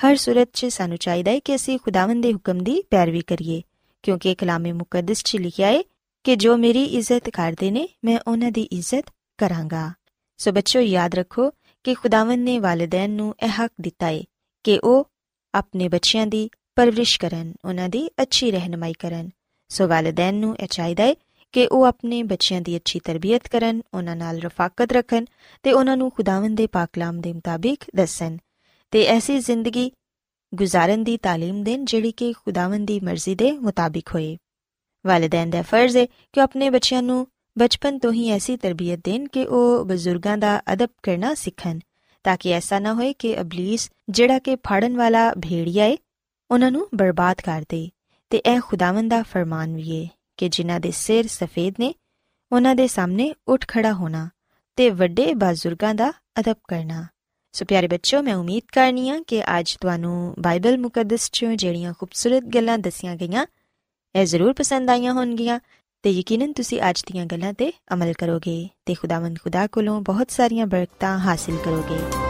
ਹਰ 0.00 0.16
ਸੂਰਤ 0.16 0.48
'ਚ 0.52 0.66
ਸਾਨੂੰ 0.66 0.98
ਚਾਹੀਦਾ 0.98 1.30
ਹੈ 1.30 1.38
ਕਿ 1.38 1.54
ਅਸੀਂ 1.54 1.78
ਖੁਦਾਵੰਦ 1.78 2.22
ਦੇ 2.22 2.32
ਹੁਕਮ 2.32 2.58
ਦੀ 2.58 2.82
ਪੈਰਵੀ 2.90 3.20
ਕਰੀਏ 3.20 3.62
ਕਿਉਂਕਿ 4.04 4.34
ਕਲਾਮੇ 4.34 4.72
ਮੁਕੱਦਸ 4.72 5.22
'ਚ 5.24 5.36
ਲਿਖਿਆ 5.36 5.68
ਹੈ 5.68 5.82
ਕਿ 6.24 6.36
ਜੋ 6.36 6.56
ਮੇਰੀ 6.56 6.84
ਇੱਜ਼ਤ 6.84 7.30
ਕਰਦੇ 7.30 7.70
ਨੇ 7.70 7.88
ਮੈਂ 8.04 8.18
ਉਹਨਾਂ 8.26 8.50
ਦੀ 8.50 8.62
ਇੱਜ਼ਤ 8.62 9.10
ਕਰਾਂਗਾ 9.38 9.90
ਸੋ 10.38 10.52
ਬੱਚੋ 10.52 10.80
ਯਾਦ 10.80 11.14
ਰੱਖੋ 11.14 11.50
ਕਿ 11.84 11.94
ਖੁਦਾਵੰਦ 11.94 12.44
ਨੇ 12.44 12.58
ਵਾਲਿਦੈਨ 12.58 13.10
ਨੂੰ 13.10 13.34
ਇਹ 13.42 13.48
ਹੱਕ 13.60 13.72
ਦਿੱਤਾ 13.80 14.06
ਹੈ 14.06 14.22
ਕਿ 14.64 14.78
ਉਹ 14.84 15.10
ਆਪਣੇ 15.54 15.88
ਬੱਚਿਆਂ 15.88 16.26
ਦੀ 16.26 16.48
ਪਰਵਰਿਸ਼ 16.76 17.18
ਕਰਨ 17.20 17.52
ਉਹਨਾਂ 17.64 17.88
ਦੀ 17.88 18.08
ਅੱਛੀ 18.22 18.50
ਰਹਿਨਮਾਈ 18.50 18.92
ਕਰਨ 18.92 19.30
ਸੋ 19.69 19.87
ਵਾਲਿਦੈਨ 19.87 20.35
ਨੂੰ 20.35 20.55
ਇਹ 20.59 20.67
ਚਾਹੀਦਾ 20.67 21.03
ਹੈ 21.03 21.15
ਕਿ 21.53 21.67
ਉਹ 21.67 21.83
ਆਪਣੇ 21.85 22.23
ਬੱਚਿਆਂ 22.23 22.61
ਦੀ 22.61 22.75
ਅੱਛੀ 22.77 22.99
ਤਰਬੀਅਤ 22.99 23.47
ਕਰਨ 23.47 23.81
ਉਹਨਾਂ 23.93 24.15
ਨਾਲ 24.15 24.39
ਰਫਾਕਤ 24.39 24.93
ਰੱਖਣ 24.93 25.25
ਤੇ 25.63 25.71
ਉਹਨਾਂ 25.71 25.97
ਨੂੰ 25.97 26.11
ਖੁਦਾਵੰਦ 26.11 26.57
ਦੇ 26.57 26.67
ਪਾਕ 26.67 26.89
ਕਲਾਮ 26.93 27.21
ਦੇ 27.21 27.33
ਮੁਤਾਬਿਕ 27.33 27.83
ਦੱਸਣ 27.95 28.37
ਤੇ 28.91 29.03
ਐਸੀ 29.05 29.39
ਜ਼ਿੰਦਗੀ 29.39 29.91
ਗੁਜ਼ਾਰਨ 30.55 31.03
ਦੀ 31.03 31.15
تعلیم 31.15 31.63
ਦੇਣ 31.63 31.85
ਜਿਹੜੀ 31.85 32.11
ਕਿ 32.11 32.33
ਖੁਦਾਵੰਦ 32.33 32.87
ਦੀ 32.87 32.99
ਮਰਜ਼ੀ 32.99 33.35
ਦੇ 33.35 33.51
ਮੁਤਾਬਿਕ 33.51 34.09
ਹੋਏ 34.13 34.37
ਵਾਲਿਦੈਨ 35.05 35.49
ਦਾ 35.49 35.61
ਫਰਜ਼ 35.61 35.97
ਹੈ 35.97 36.05
ਕਿ 36.05 36.41
ਆਪਣੇ 36.41 36.69
ਬੱਚਿਆਂ 36.69 37.01
ਨੂੰ 37.03 37.27
ਬਚਪਨ 37.57 37.99
ਤੋਂ 37.99 38.13
ਹੀ 38.13 38.29
ਐਸੀ 38.29 38.57
ਤਰਬੀਅਤ 38.57 38.99
ਦੇਣ 39.03 39.27
ਕਿ 39.27 39.45
ਉਹ 39.45 39.85
ਬਜ਼ੁਰਗਾਂ 39.85 40.37
ਦਾ 40.37 40.61
ਅਦਬ 40.73 40.89
ਕਰਨਾ 41.03 41.33
ਸਿੱਖਣ 41.33 41.79
ਤਾਂ 42.23 42.37
ਕਿ 42.37 42.51
ਐਸਾ 42.51 42.79
ਨਾ 42.79 42.93
ਹੋਏ 42.93 43.13
ਕਿ 43.13 43.41
ਅਬਲਿਸ 43.41 43.89
ਜਿਹੜਾ 44.09 44.39
ਕਿ 44.39 44.55
ਫਾੜਨ 44.55 44.97
ਵਾਲਾ 44.97 45.33
ਭੇੜੀਆ 45.33 45.83
ਹੈ 45.83 45.95
ਉਹਨਾਂ 46.51 46.71
ਨੂੰ 46.71 46.87
ਬਰਬਾਦ 46.95 47.41
ਕਰ 47.41 47.63
ਦੇ 47.69 47.89
ਤੇ 48.30 48.38
ਇਹ 48.38 48.60
ਖੁਦਾਵੰਦ 48.60 49.10
ਦਾ 49.10 49.22
ਫਰਮਾਨ 49.22 49.76
ਵੀ 49.76 49.90
ਏ 49.90 50.08
ਕਿ 50.36 50.48
ਜਿਨ੍ਹਾਂ 50.48 50.80
ਦੇ 50.80 50.90
ਸਿਰ 50.90 51.26
ਸਫੇਦ 51.26 51.74
ਨੇ, 51.80 51.94
ਉਹਨਾਂ 52.52 52.74
ਦੇ 52.74 52.86
ਸਾਹਮਣੇ 52.86 53.34
ਉੱਠ 53.48 53.68
ਖੜਾ 53.68 53.92
ਹੋਣਾ 53.92 54.30
ਤੇ 54.76 54.90
ਵੱਡੇ 54.90 55.34
ਬਜ਼ੁਰਗਾਂ 55.34 55.94
ਦਾ 55.94 56.10
ਅਦਬ 56.10 56.56
ਕਰਨਾ। 56.68 57.06
ਸੋ 57.52 57.64
ਪਿਆਰੇ 57.64 57.86
ਬੱਚਿਓ, 57.86 58.22
ਮੈਂ 58.22 58.34
ਉਮੀਦ 58.34 58.62
ਕਰਨੀ 58.72 59.10
ਆ 59.10 59.20
ਕਿ 59.26 59.42
ਅੱਜ 59.42 59.76
ਤੁਹਾਨੂੰ 59.80 60.34
ਬਾਈਬਲ 60.38 60.78
ਮੁਕੱਦਸ 60.78 61.30
ਚੋਂ 61.32 61.54
ਜਿਹੜੀਆਂ 61.54 61.94
ਖੂਬਸੂਰਤ 61.98 62.44
ਗੱਲਾਂ 62.44 62.78
ਦੱਸੀਆਂ 62.78 63.16
ਗਈਆਂ, 63.16 63.46
ਇਹ 64.14 64.26
ਜ਼ਰੂਰ 64.26 64.52
ਪਸੰਦ 64.52 64.90
ਆਈਆਂ 64.90 65.12
ਹੋਣਗੀਆਂ 65.12 65.60
ਤੇ 66.02 66.10
ਯਕੀਨਨ 66.10 66.52
ਤੁਸੀਂ 66.52 66.80
ਅੱਜ 66.90 67.02
ਦੀਆਂ 67.06 67.26
ਗੱਲਾਂ 67.26 67.52
ਤੇ 67.52 67.72
ਅਮਲ 67.92 68.12
ਕਰੋਗੇ 68.12 68.68
ਤੇ 68.86 68.94
ਖੁਦਾਵੰਦ 68.94 69.38
ਖੁਦਾ 69.44 69.66
ਕੋਲੋਂ 69.66 70.00
ਬਹੁਤ 70.00 70.30
ਸਾਰੀਆਂ 70.30 70.66
ਬਰਕਤਾਂ 70.66 71.18
ਹਾਸਿਲ 71.18 71.56
ਕਰੋਗੇ। 71.56 72.29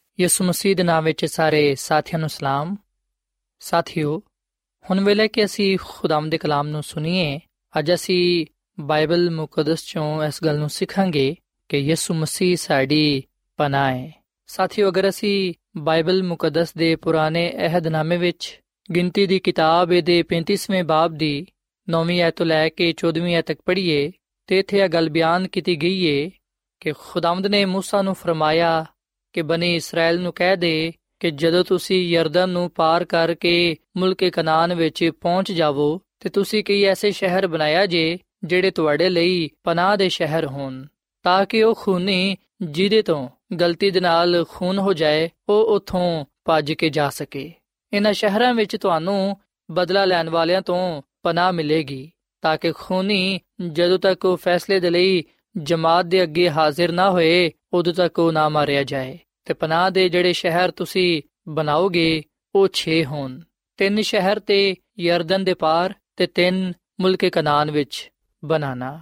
ਯਿਸੂ 0.20 0.44
ਮਸੀਹ 0.44 0.76
ਦੇ 0.76 0.82
ਨਾਮ 0.82 1.04
ਵਿੱਚ 1.04 1.24
ਸਾਰੇ 1.24 1.74
ਸਾਥੀਆਂ 1.74 2.18
ਨੂੰ 2.18 2.28
ਸਲਾਮ 2.28 2.76
ਸਾਥਿਓ 3.60 4.22
ਹੁਣ 4.84 5.00
ਵੇਲੇ 5.00 5.28
ਕਿ 5.28 5.44
ਅਸੀਂ 5.44 5.78
ਖੁਦਾਮ 5.82 6.28
ਦੇ 6.30 6.38
ਕਲਾਮ 6.38 6.68
ਨੂੰ 6.68 6.82
ਸੁਣੀਏ 6.82 7.38
ਅੱਜ 7.78 7.94
ਅਸੀਂ 7.94 8.46
ਬਾਈਬਲ 8.78 9.30
ਮੁਕੱਦਸ 9.30 9.84
ਚੋਂ 9.86 10.24
ਇਸ 10.24 10.44
ਗੱਲ 10.44 10.58
ਨੂੰ 10.58 10.68
ਸਿੱਖਾਂਗੇ 10.68 11.34
ਕਿ 11.68 11.78
ਯਿਸੂ 11.78 12.14
ਮਸੀਹ 12.14 12.56
ਸਾਡੀ 12.56 13.22
ਪਨਾਹ 13.58 13.90
ਹੈ 13.90 14.12
ਸਾਥੀਓ 14.48 14.88
ਅਗਰ 14.88 15.08
ਅਸੀਂ 15.08 15.54
ਬਾਈਬਲ 15.78 16.22
ਮੁਕੱਦਸ 16.22 16.72
ਦੇ 16.76 16.96
ਪੁਰਾਣੇ 16.96 17.50
ਅਹਿਦਨਾਮੇ 17.56 18.16
ਵਿੱਚ 18.16 18.60
ਗਿਣਤੀ 18.88 19.26
ਦੀ 19.26 19.38
ਕਿਤਾਬ 19.38 19.92
ਦੇ 20.00 20.22
35ਵੇਂ 20.30 20.84
ਬਾਬ 20.84 21.16
ਦੀ 21.16 21.46
9ਵੀਂ 21.88 22.20
ਐਤ 22.22 22.36
ਤੋਂ 22.36 22.46
ਲੈ 22.46 22.68
ਕੇ 22.68 22.92
14ਵੀਂ 23.04 23.36
ਐਤ 23.36 23.46
ਤੱਕ 23.46 23.60
ਪੜ੍ਹੀਏ 23.66 24.12
ਤੇ 24.48 24.58
ਇੱਥੇ 24.58 24.78
ਇਹ 24.78 24.88
ਗੱਲ 24.88 25.08
ਬਿਆਨ 25.08 25.46
ਕੀਤੀ 25.46 25.76
ਗਈ 25.76 25.98
ਹੈ 26.06 26.30
ਕਿ 26.80 26.92
ਖੁਦਾਵੰਦ 26.92 27.46
ਨੇ 27.46 27.64
موسی 27.64 28.02
ਨੂੰ 28.02 28.14
ਫਰਮਾਇਆ 28.14 28.84
ਕਿ 29.33 29.41
ਬਨੀ 29.41 29.75
ਇਸਰਾਇਲ 29.75 30.19
ਨੂੰ 30.19 30.33
ਕਹਿ 30.33 30.57
ਦੇ 30.57 30.93
ਕਿ 31.19 31.31
ਜਦੋਂ 31.31 31.63
ਤੁਸੀਂ 31.63 32.09
ਯਰਦਨ 32.09 32.49
ਨੂੰ 32.49 32.69
ਪਾਰ 32.69 33.05
ਕਰਕੇ 33.05 33.75
ਮੁਲਕ 33.97 34.23
ਕਨਾਨ 34.23 34.73
ਵਿੱਚ 34.73 35.11
ਪਹੁੰਚ 35.21 35.51
ਜਾਵੋ, 35.51 36.01
ਤੇ 36.19 36.29
ਤੁਸੀਂ 36.29 36.63
ਕਈ 36.63 36.83
ਐਸੇ 36.83 37.11
ਸ਼ਹਿਰ 37.11 37.47
ਬਣਾਇਆ 37.47 37.85
ਜੇ, 37.85 38.19
ਜਿਹੜੇ 38.43 38.71
ਤੁਹਾਡੇ 38.71 39.09
ਲਈ 39.09 39.49
ਪਨਾਹ 39.63 39.97
ਦੇ 39.97 40.09
ਸ਼ਹਿਰ 40.09 40.45
ਹੋਣ, 40.45 40.85
ਤਾਂ 41.23 41.45
ਕਿ 41.45 41.63
ਉਹ 41.63 41.75
ਖੂਨੀ 41.75 42.37
ਜਿਹਦੇ 42.61 43.01
ਤੋਂ 43.01 43.29
ਗਲਤੀ 43.59 43.91
ਦੇ 43.91 43.99
ਨਾਲ 43.99 44.45
ਖੂਨ 44.49 44.77
ਹੋ 44.77 44.93
ਜਾਏ, 44.93 45.29
ਉਹ 45.49 45.75
ਉਥੋਂ 45.75 46.25
ਭੱਜ 46.45 46.73
ਕੇ 46.73 46.89
ਜਾ 46.89 47.09
ਸਕੇ। 47.09 47.51
ਇਹਨਾਂ 47.93 48.13
ਸ਼ਹਿਰਾਂ 48.13 48.53
ਵਿੱਚ 48.53 48.75
ਤੁਹਾਨੂੰ 48.75 49.37
ਬਦਲਾ 49.71 50.05
ਲੈਣ 50.05 50.29
ਵਾਲਿਆਂ 50.29 50.61
ਤੋਂ 50.61 51.01
ਪਨਾਹ 51.23 51.53
ਮਿਲੇਗੀ, 51.53 52.11
ਤਾਂ 52.41 52.57
ਕਿ 52.57 52.71
ਖੂਨੀ 52.71 53.39
ਜਦੋਂ 53.71 53.99
ਤੱਕ 53.99 54.25
ਉਹ 54.25 54.37
ਫੈਸਲੇ 54.37 54.79
ਦੇ 54.79 54.89
ਲਈ 54.89 55.23
ਜਮਾਤ 55.54 56.06
ਦੇ 56.06 56.22
ਅੱਗੇ 56.22 56.48
ਹਾਜ਼ਰ 56.50 56.92
ਨਾ 56.92 57.10
ਹੋਏ 57.10 57.50
ਉਦੋਂ 57.72 57.92
ਤੱਕ 57.92 58.18
ਉਹ 58.18 58.32
ਨਾ 58.32 58.48
ਮਾਰਿਆ 58.48 58.82
ਜਾਏ 58.82 59.18
ਤੇ 59.44 59.54
ਪਨਾਹ 59.54 59.90
ਦੇ 59.90 60.08
ਜਿਹੜੇ 60.08 60.32
ਸ਼ਹਿਰ 60.32 60.70
ਤੁਸੀਂ 60.70 61.22
ਬਣਾਓਗੇ 61.48 62.22
ਉਹ 62.54 62.68
6 62.74 63.02
ਹੋਣ 63.04 63.40
ਤਿੰਨ 63.78 64.02
ਸ਼ਹਿਰ 64.02 64.38
ਤੇ 64.40 64.76
ਯਰਦਨ 64.98 65.44
ਦੇ 65.44 65.54
ਪਾਰ 65.54 65.94
ਤੇ 66.16 66.26
ਤਿੰਨ 66.26 66.72
ਮੁਲਕ 67.00 67.24
ਕਨਾਨ 67.24 67.70
ਵਿੱਚ 67.70 68.10
ਬਣਾਣਾ 68.42 69.00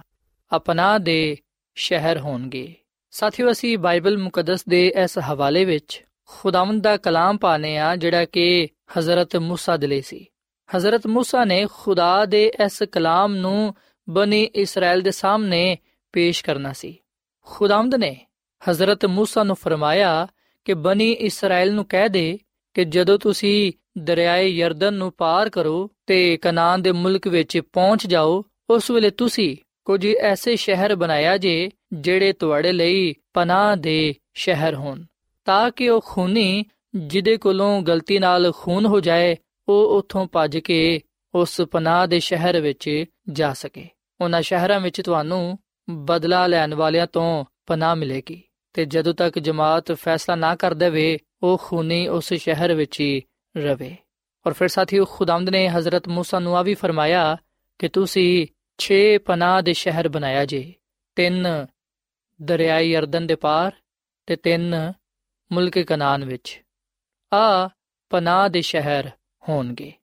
ਆਪਣਾ 0.51 0.97
ਦੇ 0.97 1.37
ਸ਼ਹਿਰ 1.77 2.19
ਹੋਣਗੇ 2.19 2.75
ਸਾਥੀਓ 3.11 3.51
ਅਸੀਂ 3.51 3.77
ਬਾਈਬਲ 3.77 4.17
ਮੁਕੱਦਸ 4.17 4.63
ਦੇ 4.69 4.87
ਇਸ 5.03 5.17
ਹਵਾਲੇ 5.31 5.65
ਵਿੱਚ 5.65 6.03
ਖੁਦਾਵੰਦ 6.25 6.81
ਦਾ 6.83 6.97
ਕਲਾਮ 6.97 7.37
ਪਾਣੇ 7.37 7.77
ਆ 7.77 7.95
ਜਿਹੜਾ 7.95 8.25
ਕਿ 8.25 8.67
ਹਜ਼ਰਤ 8.97 9.35
موسی 9.35 9.77
ਦੇ 9.77 9.87
ਲਈ 9.87 10.01
ਸੀ 10.01 10.25
ਹਜ਼ਰਤ 10.69 11.07
موسی 11.07 11.45
ਨੇ 11.45 11.65
ਖੁਦਾ 11.73 12.25
ਦੇ 12.25 12.51
ਇਸ 12.65 12.83
ਕਲਾਮ 12.91 13.35
ਨੂੰ 13.35 13.75
ਬਨੀ 14.07 14.43
ਇਸਰਾਇਲ 14.55 15.01
ਦੇ 15.01 15.11
ਸਾਹਮਣੇ 15.11 15.77
ਪੇਸ਼ 16.13 16.43
ਕਰਨਾ 16.43 16.73
ਸੀ 16.73 16.97
ਖੁਦਾਵੰਦ 17.47 17.95
ਨੇ 17.95 18.17
ਹਜ਼ਰਤ 18.69 19.05
موسی 19.05 19.43
ਨੂੰ 19.43 19.55
ਫਰਮਾਇਆ 19.55 20.27
ਕਿ 20.65 20.73
ਬਨੀ 20.73 21.11
ਇਸਰਾਇਲ 21.11 21.73
ਨੂੰ 21.73 21.85
ਕਹਿ 21.85 22.09
ਦੇ 22.09 22.39
ਕਿ 22.73 22.85
ਜਦੋਂ 22.85 23.19
ਤੁਸੀਂ 23.19 23.71
ਦਰਿਆਏ 23.97 24.47
ਯਰਦਨ 24.47 24.93
ਨੂੰ 24.93 25.11
ਪਾਰ 25.11 25.49
ਕਰੋ 25.49 25.89
ਤੇ 26.07 26.37
ਕਨਾਨ 26.37 26.81
ਦੇ 26.81 26.91
ਮੁਲਕ 26.91 27.27
ਵਿੱਚ 27.27 27.59
ਪਹੁੰਚ 27.73 28.07
ਜਾਓ 28.07 28.43
ਉਸ 28.69 28.91
ਵੇਲੇ 28.91 29.09
ਤੁਸੀਂ 29.09 29.57
ਕੁਝ 29.85 30.07
ਐਸੇ 30.07 30.55
ਸ਼ਹਿਰ 30.55 30.95
ਬਣਾਇਆ 30.95 31.37
ਜੇ 31.37 31.71
ਜਿਹੜੇ 31.93 32.33
ਤੁਹਾਡੇ 32.33 32.71
ਲਈ 32.71 33.13
ਪਨਾਹ 33.33 33.75
ਦੇ 33.75 34.15
ਸ਼ਹਿਰ 34.33 34.75
ਹੋਣ 34.75 35.03
ਤਾਂ 35.45 35.71
ਕਿ 35.71 35.89
ਉਹ 35.89 36.01
ਖੂਨੀ 36.05 36.65
ਜਿਹਦੇ 36.95 37.37
ਕੋਲੋਂ 37.37 37.81
ਗਲਤੀ 37.81 38.19
ਨਾਲ 38.19 38.51
ਖੂਨ 38.51 38.85
ਹੋ 38.85 38.99
ਜਾਏ 38.99 39.35
ਉਹ 39.67 39.97
ਉੱਥੋਂ 39.97 40.27
ਭੱਜ 40.31 40.57
ਕੇ 40.57 41.01
ਉਸ 41.35 41.61
ਪਨਾਹ 41.61 42.07
ਦੇ 42.07 42.19
ਸ਼ਹਿਰ 42.19 42.61
ਵਿੱਚ 42.61 43.05
ਜਾ 43.29 43.53
ਸਕੇ 43.53 43.87
ਉਹਨਾਂ 44.21 44.41
ਸ਼ਹਿਰਾਂ 44.41 44.79
ਵਿੱਚ 44.79 45.01
ਤੁਹਾਨੂੰ 45.01 45.57
ਬਦਲਾ 45.89 46.47
ਲੈਣ 46.47 46.73
ਵਾਲਿਆਂ 46.75 47.07
ਤੋਂ 47.07 47.45
ਪਨਾਹ 47.65 47.95
ਮਿਲੇਗੀ 47.95 48.41
ਤੇ 48.73 48.85
ਜਦੋਂ 48.85 49.13
ਤੱਕ 49.13 49.39
ਜਮਾਤ 49.39 49.91
ਫੈਸਲਾ 49.91 50.35
ਨਾ 50.35 50.55
ਕਰ 50.55 50.73
ਦੇਵੇ 50.73 51.17
ਉਹ 51.43 51.59
ਖੂਨੀ 51.63 52.07
ਉਸ 52.07 52.33
ਸ਼ਹਿਰ 52.33 52.73
ਵਿੱਚ 52.73 52.99
ਹੀ 52.99 53.21
ਰਵੇ 53.55 53.95
ਔਰ 54.45 54.53
ਫਿਰ 54.53 54.67
ਸਾਥੀਓ 54.67 55.05
ਖੁਦਾਵੰਦ 55.05 55.49
ਨੇ 55.49 55.69
ਹਜ਼ਰਤ 55.69 56.07
موسی 56.09 56.41
ਨੂੰ 56.41 56.57
ਆ 56.57 56.61
ਵੀ 56.61 56.73
ਫਰਮਾਇਆ 56.73 57.37
ਕਿ 57.79 57.87
ਤੁਸੀਂ 57.87 58.47
6 58.79 58.99
ਪਨਾਹ 59.25 59.61
ਦੇ 59.61 59.73
ਸ਼ਹਿਰ 59.73 60.07
ਬਣਾਇਆ 60.07 60.45
ਜੇ 60.45 60.73
ਤਿੰਨ 61.15 61.67
ਦਰਿਆਈ 62.41 62.95
ਅਰਦਨ 62.95 63.27
ਦੇ 63.27 63.35
ਪਾਰ 63.35 63.71
ਤੇ 64.27 64.35
ਤਿੰਨ 64.35 64.93
ਮੁਲਕ 65.51 65.79
ਕਨਾਨ 65.79 66.25
ਵਿੱਚ 66.25 66.61
ਆ 67.33 67.69
ਪਨਾਹ 68.09 68.49
ਦੇ 68.49 68.61
ਸ਼ਹਿਰ 68.61 69.09
ਹੋਣਗੇ 69.49 69.93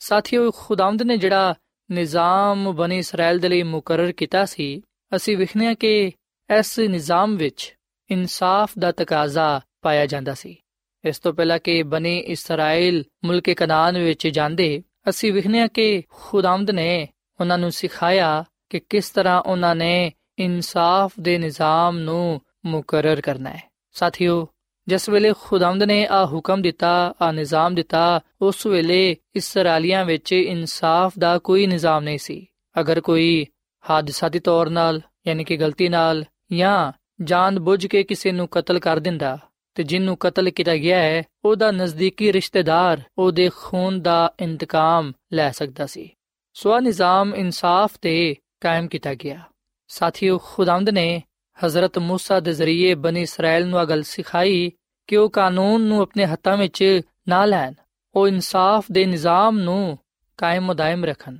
ਸਾਥੀਓ 0.00 0.50
ਖੁਦਾਵੰਦ 0.50 1.02
ਨੇ 1.02 1.16
ਜਿਹੜਾ 1.16 1.54
ਨਿਜ਼ਾਮ 1.90 2.72
ਬਣੀ 2.72 2.98
ਇਸਰਾਇਲ 2.98 3.38
ਦੇ 3.38 3.48
ਲਈ 3.48 3.62
ਮੁਕਰਰ 3.62 4.12
ਕੀਤਾ 4.12 4.44
ਸੀ 4.44 4.82
ਅਸੀਂ 5.15 5.37
ਵਿਖਨੇ 5.37 5.67
ਆ 5.67 5.73
ਕਿ 5.73 6.11
ਇਸ 6.59 6.79
ਨਿਜ਼ਾਮ 6.79 7.37
ਵਿੱਚ 7.37 7.75
ਇਨਸਾਫ 8.11 8.71
ਦਾ 8.79 8.91
ਤਕਾਜ਼ਾ 8.91 9.61
ਪਾਇਆ 9.81 10.05
ਜਾਂਦਾ 10.05 10.33
ਸੀ। 10.33 10.57
ਇਸ 11.05 11.19
ਤੋਂ 11.19 11.33
ਪਹਿਲਾਂ 11.33 11.59
ਕਿ 11.59 11.83
ਬਣੀ 11.83 12.19
ਇਸਰਾਇਲ 12.19 13.03
ਮੁਲਕ 13.25 13.49
ਕਨਾਨ 13.49 13.99
ਵਿੱਚ 13.99 14.27
ਜਾਂਦੇ 14.27 14.83
ਅਸੀਂ 15.09 15.33
ਵਿਖਨੇ 15.33 15.59
ਆ 15.59 15.67
ਕਿ 15.67 16.03
ਖੁਦਾਵੰਦ 16.09 16.71
ਨੇ 16.71 17.07
ਉਹਨਾਂ 17.39 17.57
ਨੂੰ 17.57 17.71
ਸਿਖਾਇਆ 17.71 18.43
ਕਿ 18.69 18.79
ਕਿਸ 18.79 19.09
ਤਰ੍ਹਾਂ 19.09 19.41
ਉਹਨਾਂ 19.41 19.75
ਨੇ 19.75 20.13
ਇਨਸਾਫ 20.39 21.13
ਦੇ 21.19 21.37
ਨਿਜ਼ਾਮ 21.37 21.99
ਨੂੰ 21.99 22.41
ਮੁਕਰਰ 22.65 23.21
ਕਰਨਾ 23.21 23.49
ਹੈ। 23.49 23.71
ਸਾਥੀਓ, 23.91 24.47
ਜਿਸ 24.87 25.09
ਵੇਲੇ 25.09 25.33
ਖੁਦਾਵੰਦ 25.41 25.83
ਨੇ 25.83 26.07
ਆ 26.07 26.25
ਹੁਕਮ 26.25 26.61
ਦਿੱਤਾ 26.61 27.13
ਆ 27.21 27.31
ਨਿਜ਼ਾਮ 27.31 27.75
ਦਿੱਤਾ, 27.75 28.21
ਉਸ 28.41 28.65
ਵੇਲੇ 28.65 29.15
ਇਸਰਾਈਲੀਆਂ 29.35 30.05
ਵਿੱਚ 30.05 30.33
ਇਨਸਾਫ 30.33 31.13
ਦਾ 31.19 31.37
ਕੋਈ 31.37 31.67
ਨਿਜ਼ਾਮ 31.67 32.03
ਨਹੀਂ 32.03 32.17
ਸੀ। 32.17 32.47
ਅਗਰ 32.79 33.01
ਕੋਈ 33.01 33.45
ਹਾਦਸਾਤੀ 33.90 34.38
ਤੌਰ 34.38 34.70
ਨਾਲ 34.70 35.00
ਯਾਨੀ 35.26 35.44
ਕਿ 35.44 35.56
ਗਲਤੀ 35.56 35.88
ਨਾਲ 35.88 36.24
ਜਾਂ 36.52 36.92
ਜਾਣ 37.22 37.58
ਬੁੱਝ 37.58 37.86
ਕੇ 37.86 38.02
ਕਿਸੇ 38.02 38.32
ਨੂੰ 38.32 38.48
ਕਤਲ 38.48 38.78
ਕਰ 38.78 38.98
ਦਿੰਦਾ 38.98 39.38
ਤੇ 39.74 39.82
ਜਿੰਨੂੰ 39.82 40.16
ਕਤਲ 40.16 40.50
ਕੀਤਾ 40.50 40.76
ਗਿਆ 40.76 40.98
ਹੈ 40.98 41.22
ਉਹਦਾ 41.44 41.70
ਨਜ਼ਦੀਕੀ 41.70 42.32
ਰਿਸ਼ਤੇਦਾਰ 42.32 43.02
ਉਹਦੇ 43.18 43.50
ਖੂਨ 43.56 44.00
ਦਾ 44.00 44.32
ਇੰਤਕਾਮ 44.40 45.12
ਲੈ 45.32 45.50
ਸਕਦਾ 45.50 45.86
ਸੀ 45.86 46.10
ਸੋ 46.54 46.80
ਨਿਜ਼ਾਮ 46.80 47.34
ਇਨਸਾਫ 47.34 47.90
ਤੇ 48.02 48.36
ਕਾਇਮ 48.60 48.88
ਕੀਤਾ 48.88 49.14
ਗਿਆ 49.14 49.40
ਸਾਥੀਓ 49.88 50.38
ਖੁਦਾਵੰਦ 50.38 50.90
ਨੇ 50.90 51.22
ਹਜ਼ਰਤ 51.64 51.98
موسی 51.98 52.40
ਦੇ 52.40 52.52
ਜ਼ਰੀਏ 52.52 52.94
ਬਨੀ 52.94 53.22
ਇਸਰਾਇਲ 53.22 53.66
ਨੂੰ 53.66 53.82
ਅਗਲ 53.82 54.02
ਸਿਖਾਈ 54.02 54.72
ਕਿ 55.06 55.16
ਉਹ 55.16 55.30
ਕਾਨੂੰਨ 55.30 55.82
ਨੂੰ 55.82 56.02
ਆਪਣੇ 56.02 56.26
ਹੱਥਾਂ 56.26 56.56
ਵਿੱਚ 56.56 57.00
ਨਾ 57.28 57.44
ਲੈਣ 57.44 57.72
ਉਹ 58.14 58.28
ਇਨਸਾਫ 58.28 58.84
ਦੇ 58.92 59.06
ਨਿਜ਼ਾਮ 59.06 59.58
ਨੂੰ 59.58 59.98
ਕਾਇਮ 60.36 60.66
ਮਦਾਇਮ 60.66 61.04
ਰੱਖਣ 61.04 61.36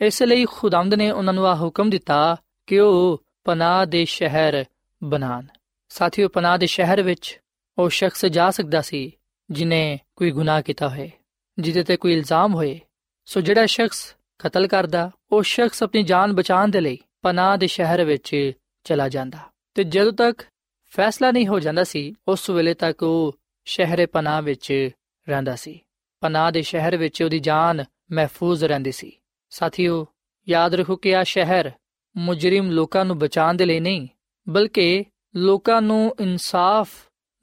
ਇਸ 0.00 0.22
ਲਈ 0.22 0.44
ਖੁਦਾਵੰਦ 0.44 0.94
ਨੇ 0.94 1.10
ਉਹਨਾਂ 1.10 1.34
ਨੂੰ 1.34 1.46
ਆ 1.46 1.54
ਹੁਕਮ 1.54 1.90
ਦਿੱਤਾ 1.90 2.36
ਕਿ 2.66 2.78
ਉਹ 2.78 3.22
ਪਨਾਹ 3.44 3.86
ਦੇ 3.86 4.04
ਸ਼ਹਿਰ 4.04 4.64
ਬਣਾਣ 5.04 5.46
ਸਾਥੀਓ, 5.88 6.28
ਪਨਾਹ 6.28 6.58
ਦੇ 6.58 6.66
ਸ਼ਹਿਰ 6.66 7.02
ਵਿੱਚ 7.02 7.40
ਉਹ 7.78 7.88
ਸ਼ਖਸ 7.88 8.26
ਜਾ 8.26 8.50
ਸਕਦਾ 8.50 8.80
ਸੀ 8.80 9.12
ਜਿਨੇ 9.50 10.00
ਕੋਈ 10.16 10.30
ਗੁਨਾਹ 10.30 10.62
ਕੀਤਾ 10.62 10.88
ਹੋਏ, 10.88 11.10
ਜਿਹਦੇ 11.58 11.82
ਤੇ 11.82 11.96
ਕੋਈ 11.96 12.12
ਇਲਜ਼ਾਮ 12.12 12.54
ਹੋਏ। 12.54 12.80
ਸੋ 13.24 13.40
ਜਿਹੜਾ 13.40 13.66
ਸ਼ਖਸ 13.66 14.16
ਕਤਲ 14.38 14.66
ਕਰਦਾ, 14.66 15.10
ਉਹ 15.32 15.42
ਸ਼ਖਸ 15.42 15.82
ਆਪਣੀ 15.82 16.02
ਜਾਨ 16.02 16.32
ਬਚਾਉਣ 16.32 16.68
ਦੇ 16.68 16.80
ਲਈ 16.80 16.98
ਪਨਾਹ 17.22 17.56
ਦੇ 17.56 17.66
ਸ਼ਹਿਰ 17.66 18.04
ਵਿੱਚ 18.04 18.52
ਚਲਾ 18.84 19.08
ਜਾਂਦਾ। 19.08 19.38
ਤੇ 19.74 19.84
ਜਦੋਂ 19.84 20.12
ਤੱਕ 20.12 20.42
ਫੈਸਲਾ 20.84 21.30
ਨਹੀਂ 21.30 21.46
ਹੋ 21.46 21.58
ਜਾਂਦਾ 21.60 21.84
ਸੀ, 21.84 22.14
ਉਸ 22.28 22.50
ਵੇਲੇ 22.50 22.74
ਤੱਕ 22.74 23.02
ਉਹ 23.02 23.38
ਸ਼ਹਿਰੇ 23.64 24.06
ਪਨਾਹ 24.06 24.42
ਵਿੱਚ 24.42 24.90
ਰਹਿੰਦਾ 25.28 25.56
ਸੀ। 25.56 25.80
ਪਨਾਹ 26.20 26.52
ਦੇ 26.52 26.62
ਸ਼ਹਿਰ 26.62 26.96
ਵਿੱਚ 26.96 27.22
ਉਹਦੀ 27.22 27.38
ਜਾਨ 27.38 27.84
ਮਹਿਫੂਜ਼ 28.12 28.64
ਰਹਿੰਦੀ 28.64 28.92
ਸੀ। 28.92 29.12
ਸਾਥੀਓ, 29.50 30.06
ਯਾਦ 30.48 30.74
ਰੱਖੋ 30.74 30.96
ਕਿ 30.96 31.16
ਆ 31.16 31.24
ਸ਼ਹਿਰ 31.24 31.70
ਮੁਜਰਮ 32.16 32.70
ਲੋਕਾਂ 32.70 33.04
ਨੂੰ 33.04 33.18
ਬਚਾਉਣ 33.18 33.54
ਦੇ 33.54 33.66
ਲਈ 33.66 33.80
ਨਹੀਂ, 33.80 34.08
ਬਲਕਿ 34.48 35.04
ਲੋਕਾਂ 35.36 35.82
ਨੂੰ 35.82 36.16
ਇਨਸਾਫ 36.20 36.90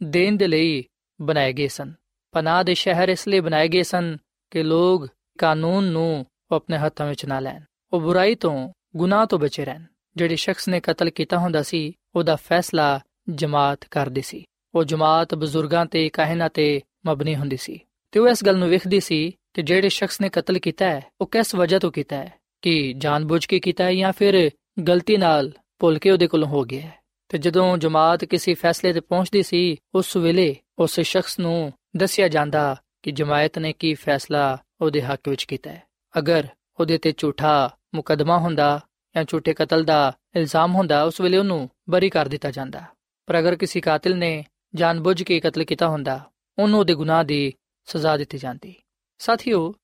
ਦੇਣ 0.03 0.35
ਦੇ 0.35 0.47
ਲਈ 0.47 0.83
ਬਣਾਏ 1.21 1.53
ਗਏ 1.53 1.67
ਸਨ। 1.67 1.93
ਪਨਾਹ 2.31 2.63
ਦੇ 2.63 2.73
ਸ਼ਹਿਰ 2.73 3.09
ਇਸ 3.09 3.27
ਲਈ 3.27 3.39
ਬਣਾਏ 3.39 3.67
ਗਏ 3.67 3.83
ਸਨ 3.83 4.17
ਕਿ 4.51 4.63
ਲੋਕ 4.63 5.07
ਕਾਨੂੰਨ 5.37 5.85
ਨੂੰ 5.85 6.25
ਆਪਣੇ 6.51 6.77
ਹੱਥਾਂ 6.77 7.07
ਵਿੱਚ 7.07 7.25
ਨਾ 7.25 7.39
ਲੈਣ। 7.39 7.61
ਉਹ 7.93 8.01
ਬੁਰਾਈ 8.01 8.35
ਤੋਂ, 8.35 8.73
ਗੁਨਾਹ 8.95 9.25
ਤੋਂ 9.25 9.39
ਬਚੇ 9.39 9.65
ਰਹਿਣ। 9.65 9.83
ਜਿਹੜੇ 10.15 10.35
ਸ਼ਖਸ 10.35 10.67
ਨੇ 10.67 10.79
ਕਤਲ 10.79 11.09
ਕੀਤਾ 11.09 11.37
ਹੁੰਦਾ 11.37 11.63
ਸੀ, 11.63 11.93
ਉਹਦਾ 12.15 12.35
ਫੈਸਲਾ 12.35 12.99
ਜਮਾਤ 13.29 13.85
ਕਰਦੀ 13.85 14.21
ਸੀ। 14.21 14.45
ਉਹ 14.75 14.83
ਜਮਾਤ 14.83 15.35
ਬਜ਼ੁਰਗਾਂ 15.35 15.85
ਤੇ 15.85 16.09
ਕਾਹਨਾਂ 16.09 16.49
ਤੇ 16.49 16.81
ਮਬਨੀ 17.05 17.35
ਹੁੰਦੀ 17.35 17.57
ਸੀ। 17.57 17.79
ਤੇ 18.13 18.19
ਉਹ 18.19 18.29
ਇਸ 18.29 18.43
ਗੱਲ 18.43 18.57
ਨੂੰ 18.57 18.69
ਵੇਖਦੀ 18.69 18.99
ਸੀ 18.99 19.31
ਕਿ 19.53 19.61
ਜਿਹੜੇ 19.61 19.89
ਸ਼ਖਸ 19.89 20.21
ਨੇ 20.21 20.29
ਕਤਲ 20.29 20.59
ਕੀਤਾ 20.59 20.85
ਹੈ, 20.85 21.01
ਉਹ 21.21 21.27
ਕਿਸ 21.27 21.55
ਵਜ੍ਹਾ 21.55 21.79
ਤੋਂ 21.79 21.91
ਕੀਤਾ 21.91 22.15
ਹੈ? 22.15 22.33
ਕਿ 22.61 22.93
ਜਾਣਬੁੱਝ 22.97 23.45
ਕੇ 23.45 23.59
ਕੀਤਾ 23.59 23.83
ਹੈ 23.83 23.93
ਜਾਂ 23.93 24.13
ਫਿਰ 24.13 24.51
ਗਲਤੀ 24.87 25.17
ਨਾਲ 25.17 25.51
ਭੁੱਲ 25.79 25.99
ਕੇ 25.99 26.11
ਉਹਦੇ 26.11 26.27
ਕੋਲੋਂ 26.27 26.47
ਹੋ 26.47 26.63
ਗਿਆ 26.63 26.81
ਹੈ? 26.81 26.99
ਤੇ 27.29 27.37
ਜਦੋਂ 27.37 27.77
ਜਮਾਤ 27.77 28.25
ਕਿਸੇ 28.25 28.53
ਫੈਸਲੇ 28.53 28.93
ਤੇ 28.93 28.99
ਪਹੁੰਚਦੀ 28.99 29.43
ਸੀ, 29.43 29.75
ਉਸ 29.95 30.17
ਵੇਲੇ 30.17 30.55
ਉਸ 30.79 30.99
ਸ਼ਖਸ 30.99 31.39
ਨੂੰ 31.39 31.73
ਦੱਸਿਆ 31.97 32.27
ਜਾਂਦਾ 32.27 32.81
ਕਿ 33.03 33.11
ਜਮਾਇਤ 33.11 33.59
ਨੇ 33.59 33.73
ਕੀ 33.73 33.93
ਫੈਸਲਾ 33.93 34.57
ਉਹਦੇ 34.81 35.01
ਹੱਕ 35.01 35.29
ਵਿੱਚ 35.29 35.43
ਕੀਤਾ 35.43 35.71
ਹੈ। 35.71 35.83
ਅਗਰ 36.17 36.47
ਉਹਦੇ 36.79 36.97
ਤੇ 36.97 37.13
ਝੂਠਾ 37.17 37.77
ਮੁਕਦਮਾ 37.95 38.37
ਹੁੰਦਾ 38.37 38.81
ਜਾਂ 39.15 39.23
ਝੂਠੇ 39.27 39.53
ਕਤਲ 39.53 39.83
ਦਾ 39.83 40.17
ਇਲਜ਼ਾਮ 40.35 40.75
ਹੁੰਦਾ, 40.75 41.03
ਉਸ 41.03 41.21
ਵੇਲੇ 41.21 41.37
ਉਹਨੂੰ 41.37 41.69
ਬਰੀ 41.89 42.09
ਕਰ 42.09 42.27
ਦਿੱਤਾ 42.27 42.51
ਜਾਂਦਾ। 42.51 42.83
ਪਰ 43.25 43.39
ਅਗਰ 43.39 43.55
ਕਿਸੇ 43.55 43.81
ਕਾਤਿਲ 43.81 44.17
ਨੇ 44.17 44.45
ਜਾਣਬੁੱਝ 44.75 45.23
ਕੇ 45.23 45.39
ਕਤਲ 45.39 45.63
ਕੀਤਾ 45.63 45.87
ਹੁੰਦਾ, 45.87 46.19
ਉਹਨੂੰ 46.59 46.79
ਉਹਦੇ 46.79 46.95
ਗੁਨਾਹ 46.95 47.23
ਦੀ 47.23 47.53
ਸਜ਼ਾ 47.84 48.16
ਦਿੱਤੀ 48.16 48.38
ਜਾਂਦੀ 48.38 48.74
ਸਾਥੀਓ 49.18 49.74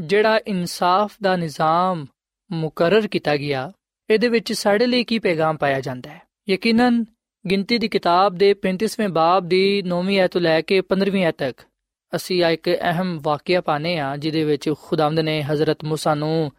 ਜਿਹੜਾ 0.00 0.40
ਇਨਸਾਫ 0.46 1.16
ਦਾ 1.22 1.36
ਨਿਜ਼ਾਮ 1.36 2.06
ਮੁਕਰਰ 2.52 3.06
ਕੀਤਾ 3.06 3.36
ਗਿਆ 3.36 3.72
ਇਹਦੇ 4.10 4.28
ਵਿੱਚ 4.28 4.52
ਸਾਡੇ 4.52 4.86
ਲਈ 4.86 5.04
ਕੀ 5.04 5.18
ਪੈਗਾਮ 5.18 5.56
ਪਾਇਆ 5.56 5.80
ਜਾਂਦਾ 5.80 6.10
ਹੈ 6.10 6.20
ਯਕੀਨਨ 6.48 7.04
ਗਿਣਤੀ 7.50 7.78
ਦੀ 7.78 7.88
ਕਿਤਾਬ 7.88 8.34
ਦੇ 8.34 8.54
35ਵੇਂ 8.62 9.08
ਬਾਬ 9.08 9.48
ਦੀ 9.48 9.82
9ਵੀਂ 9.88 10.20
ਐਤ 10.20 10.30
ਤੋਂ 10.30 10.40
ਲੈ 10.40 10.60
ਕੇ 10.60 10.82
15ਵੀਂ 10.94 11.24
ਐਤ 11.24 11.34
ਤੱਕ 11.34 11.60
ਅਸੀਂ 12.16 12.44
ਆ 12.44 12.50
ਇੱਕ 12.50 12.70
ਅਹਿਮ 12.70 13.20
ਵਾਕਿਆ 13.22 13.60
ਪਾਨੇ 13.60 13.98
ਆ 13.98 14.16
ਜਿਹਦੇ 14.16 14.44
ਵਿੱਚ 14.44 14.70
ਖੁਦਾਵੰਦ 14.82 15.20
ਨੇ 15.20 15.42
ਹਜ਼ਰਤ 15.42 15.84
موسی 15.84 16.14
ਨੂੰ 16.14 16.52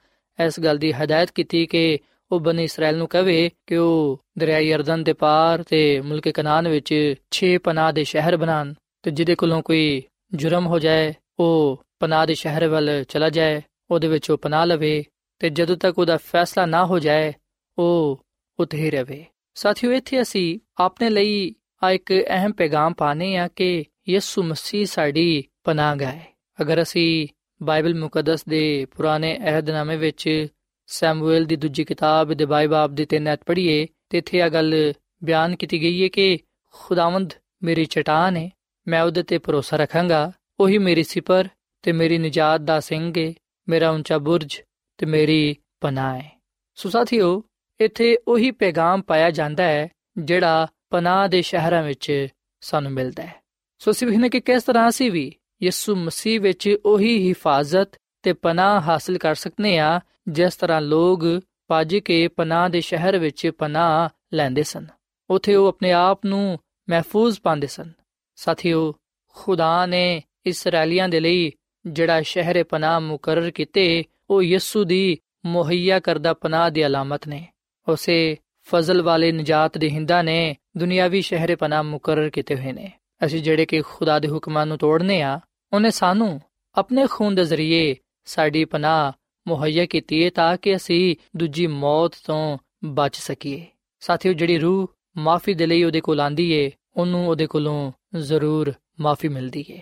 ਇਸ 0.46 0.60
ਗੱਲ 0.60 0.78
ਦੀ 0.78 0.92
ਹਦਾਇਤ 0.92 1.32
ਕੀਤੀ 1.32 1.66
ਕਿ 1.66 2.00
ਉਹ 2.32 2.40
ਬਨੀ 2.40 2.64
ਇਸਰਾਇਲ 2.64 2.98
ਨੂੰ 2.98 3.08
ਕਹੇ 3.08 3.50
ਕਿ 3.68 3.76
ਉਹ 3.76 4.20
ਦਰਿਆ 4.40 4.60
ਯਰਦਨ 4.60 5.04
ਦੇ 5.04 5.14
ਪਾਰ 5.14 5.64
ਤੇ 5.64 6.02
ਮੁਲਕ 6.02 6.30
ਕਨਾਨ 6.30 6.68
ਵਿੱਚ 6.68 6.94
6 7.32 7.58
ਪਨਾਹ 7.64 7.94
ਦੇ 7.94 8.04
ਸ਼ਹਿਰ 8.04 8.38
ਬਣਾਣ 8.38 8.74
ਤੇ 9.04 9.12
ਜਿਹਦੇ 9.12 9.36
ਕੋਲੋਂ 9.36 9.62
ਕੋਈ 9.62 10.04
ਜੁਰਮ 10.35 10.67
ਹੋ 10.67 10.79
ਜਾਏ, 10.79 11.15
ਉਹ 11.39 11.85
ਪਨਾਹ 12.01 12.27
ਦੇ 12.27 12.35
ਸ਼ਹਿਰ 12.35 12.69
ਵੱਲ 12.69 13.05
ਚਲਾ 13.05 13.31
ਜਾਏ, 13.31 13.63
ਉਹਦੇ 13.91 14.09
ਵਿੱਚ 14.09 14.31
ਉਹ 14.31 14.39
ਪਨਾਹ 14.39 14.67
ਲਵੇ 14.67 15.05
ਤੇ 15.39 15.51
ਜਦੋਂ 15.51 15.77
ਤੱਕ 15.77 15.99
ਉਹਦਾ 15.99 16.17
ਫੈਸਲਾ 16.17 16.67
ਨਾ 16.67 16.87
ਹੋ 16.87 16.99
ਜਾਏ, 16.99 17.33
ਉਹ 17.79 18.25
ਉੱਥੇ 18.61 18.79
ਹੀ 18.79 18.91
ਰਵੇ। 18.91 19.25
ਸਾਥੀਓ, 19.55 19.93
ਇੱਥੇ 19.93 20.23
ਅਸੀਂ 20.23 20.59
ਆਪਣੇ 20.77 21.11
ਲਈ 21.11 21.55
ਆ 21.83 21.91
ਇੱਕ 21.91 22.13
ਅਹਿਮ 22.29 22.53
ਪੈਗਾਮ 22.53 22.93
ਪਾਣੇ 22.93 23.37
ਆ 23.37 23.49
ਕਿ 23.49 23.85
ਯਿਸੂ 24.09 24.43
ਮਸੀਹ 24.43 24.87
ਸਾਡੀ 24.87 25.45
ਪਨਾਹਗਾਹ 25.65 26.13
ਹੈ। 26.13 26.27
ਅਗਰ 26.61 26.83
ਅਸੀਂ 26.83 27.29
ਬਾਈਬਲ 27.63 27.95
ਮੁਕੱਦਸ 27.95 28.45
ਦੇ 28.45 28.87
ਪੁਰਾਣੇ 28.97 29.39
ਅਹਿਦਨਾਮੇ 29.39 29.97
ਵਿੱਚ 29.97 30.47
ਸੈਮੂਅਲ 30.87 31.45
ਦੀ 31.45 31.57
ਦੂਜੀ 31.57 31.85
ਕਿਤਾਬ 31.85 32.35
ਦੇ 32.35 32.45
ਬਾਈਬਾਬ 32.45 32.95
ਦੀ 32.95 33.05
ਤਿੰਨ 33.05 33.29
ਐਤ 33.29 33.41
ਪੜ੍ਹੀਏ, 33.47 33.87
ਤੇ 34.09 34.19
ਇੱਥੇ 34.19 34.43
ਆ 34.43 34.49
ਗੱਲ 34.49 34.93
ਬਿਆਨ 35.25 35.57
ਕੀਤੀ 35.57 35.83
ਗਈ 35.83 36.03
ਹੈ 36.03 36.09
ਕਿ 36.09 36.39
ਖੁਦਾਵੰਦ 36.73 37.33
ਮੇਰੀ 37.63 37.85
ਚਟਾਨ 37.85 38.37
ਹੈ। 38.37 38.51
ਮੈਂ 38.91 39.03
ਉਹਦੇ 39.03 39.23
ਤੇ 39.23 39.39
ਭਰੋਸਾ 39.39 39.77
ਰੱਖਾਂਗਾ। 39.77 40.33
ਉਹੀ 40.61 40.79
ਮੇਰੀ 40.79 41.03
ਸਿਪਰ 41.03 41.49
ਤੇ 41.83 41.93
ਮੇਰੀ 41.93 42.19
ਨਜਾਤ 42.19 42.61
ਦਾ 42.61 42.81
ਸਿੰਘ 42.81 43.13
ਹੈ 43.19 43.33
ਮੇਰਾ 43.69 43.91
ਉੱਚਾ 43.91 44.19
ਬੁਰਜ 44.19 44.61
ਤੇ 44.99 45.07
ਮੇਰੀ 45.07 45.57
ਪਨਾਹ 45.81 46.19
ਹੈ 46.19 46.41
ਸੋ 46.75 46.89
ਸਾਥੀਓ, 46.89 47.45
ਇੱਥੇ 47.81 48.17
ਉਹੀ 48.29 48.51
ਪੈਗਾਮ 48.51 49.03
ਪਾਇਆ 49.03 49.31
ਜਾਂਦਾ 49.31 49.65
ਹੈ, 49.65 49.89
ਜਿਹੜਾ 50.19 50.67
ਪਨਾਹ 50.91 51.29
ਦੇ 51.29 51.43
ਸ਼ਹਿਰਾਂ 51.43 51.83
ਵਿੱਚ 51.83 52.29
ਸਾਨੂੰ 52.61 52.93
ਮਿਲਦਾ 52.93 53.23
ਹੈ। 53.23 53.35
ਸੋ 53.79 53.91
ਅਸੀਂ 53.91 54.09
ਵੇਖਨੇ 54.09 54.29
ਕਿ 54.29 54.41
ਕਿਸ 54.41 54.63
ਤਰ੍ਹਾਂ 54.63 54.89
ਅਸੀਂ 54.89 55.11
ਵੀ 55.11 55.35
ਯਿਸੂ 55.63 55.97
ਮਸੀਹ 55.97 56.41
ਵਿੱਚ 56.41 56.77
ਉਹੀ 56.85 57.29
ਹਿਫਾਜ਼ਤ 57.29 57.91
ਤੇ 58.23 58.33
ਪਨਾਹ 58.33 58.81
ਹਾਸਲ 58.81 59.19
ਕਰ 59.19 59.35
ਸਕਨੇ 59.35 59.79
ਆ 59.79 60.01
ਜਿਸ 60.29 60.57
ਤਰ੍ਹਾਂ 60.57 60.81
ਲੋਕ 60.81 61.23
ਪਾਜ 61.69 61.97
ਕੇ 61.97 62.29
ਪਨਾਹ 62.29 62.69
ਦੇ 62.69 62.81
ਸ਼ਹਿਰ 62.81 63.19
ਵਿੱਚ 63.19 63.51
ਪਨਾਹ 63.59 64.09
ਲੈਂਦੇ 64.35 64.63
ਸਨ। 64.63 64.87
ਉਥੇ 65.31 65.55
ਉਹ 65.55 65.69
ਆਪਣੇ 65.69 65.93
ਆਪ 65.93 66.27
ਨੂੰ 66.27 66.59
ਮਹਿਫੂਜ਼ 66.91 67.41
ਪਾਉਂਦੇ 67.41 67.67
ਸਨ। 67.67 67.93
ਸਾਥੀਓ, 68.41 68.95
ਖੁਦਾ 69.29 69.87
ਨੇ 69.87 70.23
ਇਸرائیਲੀਆਂ 70.47 71.09
ਦੇ 71.09 71.21
ਲਈ 71.21 71.53
ਜਿਹੜਾ 71.87 72.23
ਸ਼ਹਿਰ 72.23 72.65
ਪਨਾਹ 72.65 73.01
ਮੁਕਰਰ 73.01 73.51
ਕੀਤੇ, 73.51 74.05
ਉਹ 74.31 74.43
ਯਿਸੂ 74.43 74.85
ਦੀ 74.85 75.19
ਮੁਹੱਈਆ 75.47 76.01
ਕਰਦਾ 76.01 76.35
ਪਨਾਹ 76.35 76.71
ਦੀ 76.71 76.87
ਅਲਾਮਤ 76.87 77.29
ਨੇ। 77.29 77.49
ਉਸੇ 77.89 78.37
ਫਜ਼ਲ 78.63 79.03
ਵਾਲੇ 79.03 79.33
ਨਜਾਤ 79.33 79.79
ਦੇ 79.79 79.91
ਹਿੰਦਾ 79.91 80.23
ਨੇ 80.23 80.57
ਦੁਨਿਆਵੀ 80.77 81.21
ਸ਼ਹਿਰ 81.21 81.57
ਪਨਾਹ 81.57 81.83
ਮੁਕਰਰ 81.83 82.31
ਕੀਤੇ 82.31 82.55
ਹੋਏ 82.55 82.73
ਨੇ। 82.73 82.93
ਅਸੀਂ 83.25 83.43
ਜਿਹੜੇ 83.43 83.67
ਕਿ 83.67 83.81
ਖੁਦਾ 83.81 84.19
ਦੇ 84.19 84.29
ਹੁਕਮਾਂ 84.29 84.67
ਨੂੰ 84.67 84.79
ਤੋੜਨੇ 84.79 85.23
ਆ, 85.23 85.41
ਉਹਨੇ 85.73 85.91
ਸਾਨੂੰ 85.91 86.41
ਆਪਣੇ 86.75 87.07
ਖੂਨ 87.11 87.35
ਦੇ 87.35 87.45
ਜ਼ਰੀਏ 87.45 87.97
ਸਾਡੀ 88.25 88.65
ਪਨਾਹ 88.65 89.13
ਮੁਹੱਈਆ 89.49 89.87
ਕੀਤੀ 89.87 90.25
ਹੈ 90.25 90.31
ਤਾਂ 90.31 90.57
ਕਿ 90.57 90.77
ਅਸੀਂ 90.77 91.17
ਦੂਜੀ 91.37 91.67
ਮੌਤ 91.67 92.13
ਤੋਂ 92.27 92.59
ਬਚ 92.85 93.17
ਸਕੀਏ। 93.17 93.67
ਸਾਥੀਓ, 94.01 94.33
ਜਿਹੜੀ 94.33 94.59
ਰੂਹ 94.59 94.91
ਮਾਫੀ 95.17 95.55
ਦੇ 95.55 95.67
ਲਈ 95.67 95.85
ਉਹਦੇ 95.85 96.01
ਕੋਲ 96.01 96.21
ਆਂਦੀ 96.21 96.51
ਏ, 96.51 96.71
ਉਹਨੂੰ 96.97 97.29
ਉਹਦੇ 97.29 97.47
ਕੋਲੋਂ 97.47 97.93
ਜ਼ਰੂਰ 98.19 98.73
ਮਾਫੀ 99.01 99.29
ਮਿਲਦੀ 99.29 99.65
ਏ। 99.71 99.81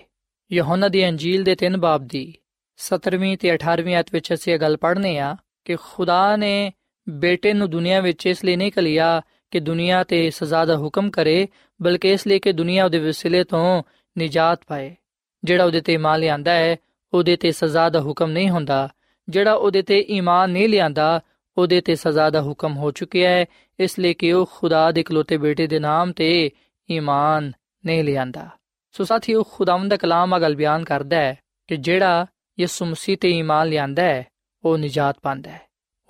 ਯਹੋਨਾ 0.52 0.88
ਦੀ 0.88 1.08
ਅੰਜੀਲ 1.08 1.44
ਦੇ 1.44 1.56
3 1.56 1.76
ਬਾਬ 1.78 2.06
ਦੀ 2.06 2.34
17ਵੀਂ 2.76 3.38
ਤੇ 3.38 3.54
18ਵੀਂ 3.54 3.94
ਆਇਤ 3.94 4.06
ਵਿੱਚ 4.12 4.32
ਅਸੀਂ 4.32 4.54
ਇਹ 4.54 4.58
ਗੱਲ 4.58 4.76
ਪੜ੍ਹਨੇ 4.76 5.18
ਆ 5.18 5.36
ਕਿ 5.64 5.76
ਖੁਦਾ 5.76 6.36
ਨੇ 6.36 6.72
ਬੇਟੇ 7.08 7.52
ਨੂੰ 7.52 7.70
ਦੁਨੀਆ 7.70 8.00
ਵਿੱਚ 8.00 8.26
ਇਸ 8.26 8.44
ਲਈ 8.44 8.56
ਨਹੀਂ 8.56 8.72
ਕਲਿਆ 8.72 9.22
ਕਿ 9.50 9.60
ਦੁਨੀਆ 9.60 10.04
ਤੇ 10.04 10.30
ਸਜ਼ਾ 10.30 10.64
ਦਾ 10.64 10.76
ਹੁਕਮ 10.76 11.10
ਕਰੇ, 11.10 11.48
ਬਲਕਿ 11.82 12.12
ਇਸ 12.12 12.26
ਲਈ 12.26 12.38
ਕਿ 12.38 12.52
ਦੁਨੀਆ 12.52 12.84
ਉਹਦੇ 12.84 12.98
ਵਸਿਲੇ 12.98 13.44
ਤੋਂ 13.44 13.82
ਨਿਜਾਤ 14.18 14.60
ਪਾਏ। 14.66 14.96
ਜਿਹੜਾ 15.44 15.64
ਉਹਦੇ 15.64 15.80
ਤੇ 15.80 15.94
ਇਮਾਨ 15.94 16.20
ਲਿਆਂਦਾ 16.20 16.52
ਹੈ, 16.52 16.76
ਉਹਦੇ 17.12 17.36
ਤੇ 17.36 17.52
ਸਜ਼ਾ 17.52 17.88
ਦਾ 17.88 18.00
ਹੁਕਮ 18.00 18.30
ਨਹੀਂ 18.30 18.50
ਹੁੰਦਾ। 18.50 18.88
ਜਿਹੜਾ 19.28 19.54
ਉਹਦੇ 19.54 19.82
ਤੇ 19.82 20.06
ਈਮਾਨ 20.10 20.50
ਨਹੀਂ 20.50 20.68
ਲਿਆਂਦਾ, 20.68 21.20
ਉਹਦੇ 21.58 21.80
ਤੇ 21.80 21.94
ਸਜ਼ਾ 21.94 22.30
ਦਾ 22.30 22.42
ਹੁਕਮ 22.42 22.76
ਹੋ 22.76 22.90
ਚੁੱਕਿਆ 22.90 23.30
ਹੈ, 23.30 23.46
ਇਸ 23.80 23.98
ਲਈ 23.98 24.14
ਕਿ 24.14 24.32
ਉਹ 24.32 24.50
ਖੁਦਾ 24.56 24.92
ਦੇ 24.92 25.00
ਇਕਲੌਤੇ 25.00 25.36
ਬੇਟੇ 25.36 25.66
ਦੇ 25.66 25.78
ਨਾਮ 25.78 26.12
ਤੇ 26.12 26.50
ਈਮਾਨ 26.90 27.52
ਨਹੀਂ 27.86 28.04
ਲਿਆਂਦਾ। 28.04 28.48
ਸੋ 28.92 29.04
ਸਾਥੀਓ, 29.04 29.42
ਖੁਦਾਵੰਦ 29.42 29.90
ਦਾ 29.90 29.96
ਕਲਾਮ 29.96 30.34
ਆ 30.34 30.38
ਗੱਲ 30.38 30.56
ਬਿਆਨ 30.56 30.84
ਕਰਦਾ 30.84 31.16
ਹੈ 31.16 31.38
ਕਿ 31.66 31.76
ਜਿਹੜਾ 31.76 32.26
ਯਿਸੂ 32.60 32.86
ਮਸੀਹ 32.86 33.18
ਤੇ 33.18 33.30
ਈਮਾਨ 33.30 33.68
ਲਿਆਂਦਾ 33.68 34.02
ਹੈ, 34.02 34.26
ਉਹ 34.64 34.78
ਨਜਾਤ 34.78 35.16
ਪਾਉਂਦਾ 35.22 35.50
ਹੈ। 35.50 35.60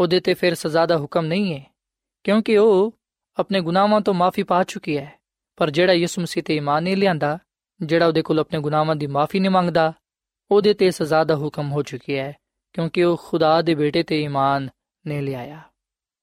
ਉਹਦੇ 0.01 0.21
ਤੇ 0.21 0.35
ਫਿਰ 0.35 0.55
ਸਜ਼ਾ 0.55 0.87
ਦਾ 0.87 0.97
ਹੁਕਮ 0.97 1.27
ਨਹੀਂ 1.27 1.55
ਹੈ, 1.55 1.75
ਕਿਉਂਕਿ 2.25 2.59
ਉਹ 2.59 2.99
ਆਪਣੇ 3.39 3.61
ਗੁਨਾਹਾਂ 3.61 4.01
ਤੋਂ 4.01 4.15
ਮਾਫੀ 4.15 4.43
ਪਾ 4.43 4.65
ਚੁੱਕੀ 4.65 4.99
ਹੈ। 4.99 5.13
ਪਰ 5.57 5.71
ਜਿਹੜਾ 5.71 5.93
ਯਿਸੂ 5.93 6.23
ਮਸੀਹ 6.23 6.45
ਤੇ 6.45 6.57
ਈਮਾਨ 6.57 6.83
ਨਹੀਂ 6.83 6.97
ਲਿਆਂਦਾ, 6.97 7.39
ਜਿਹੜਾ 7.83 8.07
ਉਹਦੇ 8.07 8.23
ਕੋਲ 8.23 8.39
ਆਪਣੇ 8.39 8.61
ਗੁਨਾਹਾਂ 8.61 8.97
ਦੀ 8.97 9.07
ਮਾਫੀ 9.07 9.41
ਨਹੀਂ 9.41 9.51
ਮੰਗਦਾ, 9.51 9.93
ਉਹਦੇ 10.51 10.75
ਤੇ 10.75 10.91
ਸਜ਼ਾ 10.91 11.25
ਦਾ 11.25 11.37
ਹੁਕਮ 11.37 11.73
ਹੋ 11.73 11.83
ਚੁੱਕਿਆ 11.83 12.25
ਹੈ, 12.25 12.37
ਕਿਉਂਕਿ 12.73 13.05
ਉਹ 13.05 13.21
ਖੁਦਾ 13.27 13.63
ਦੇ 13.63 13.75
ਬੇਟੇ 13.75 14.03
ਤੇ 14.03 14.23
ਈਮਾਨ 14.23 14.69
ਨਹੀਂ 15.07 15.23
ਲਿਆਇਆ। 15.23 15.63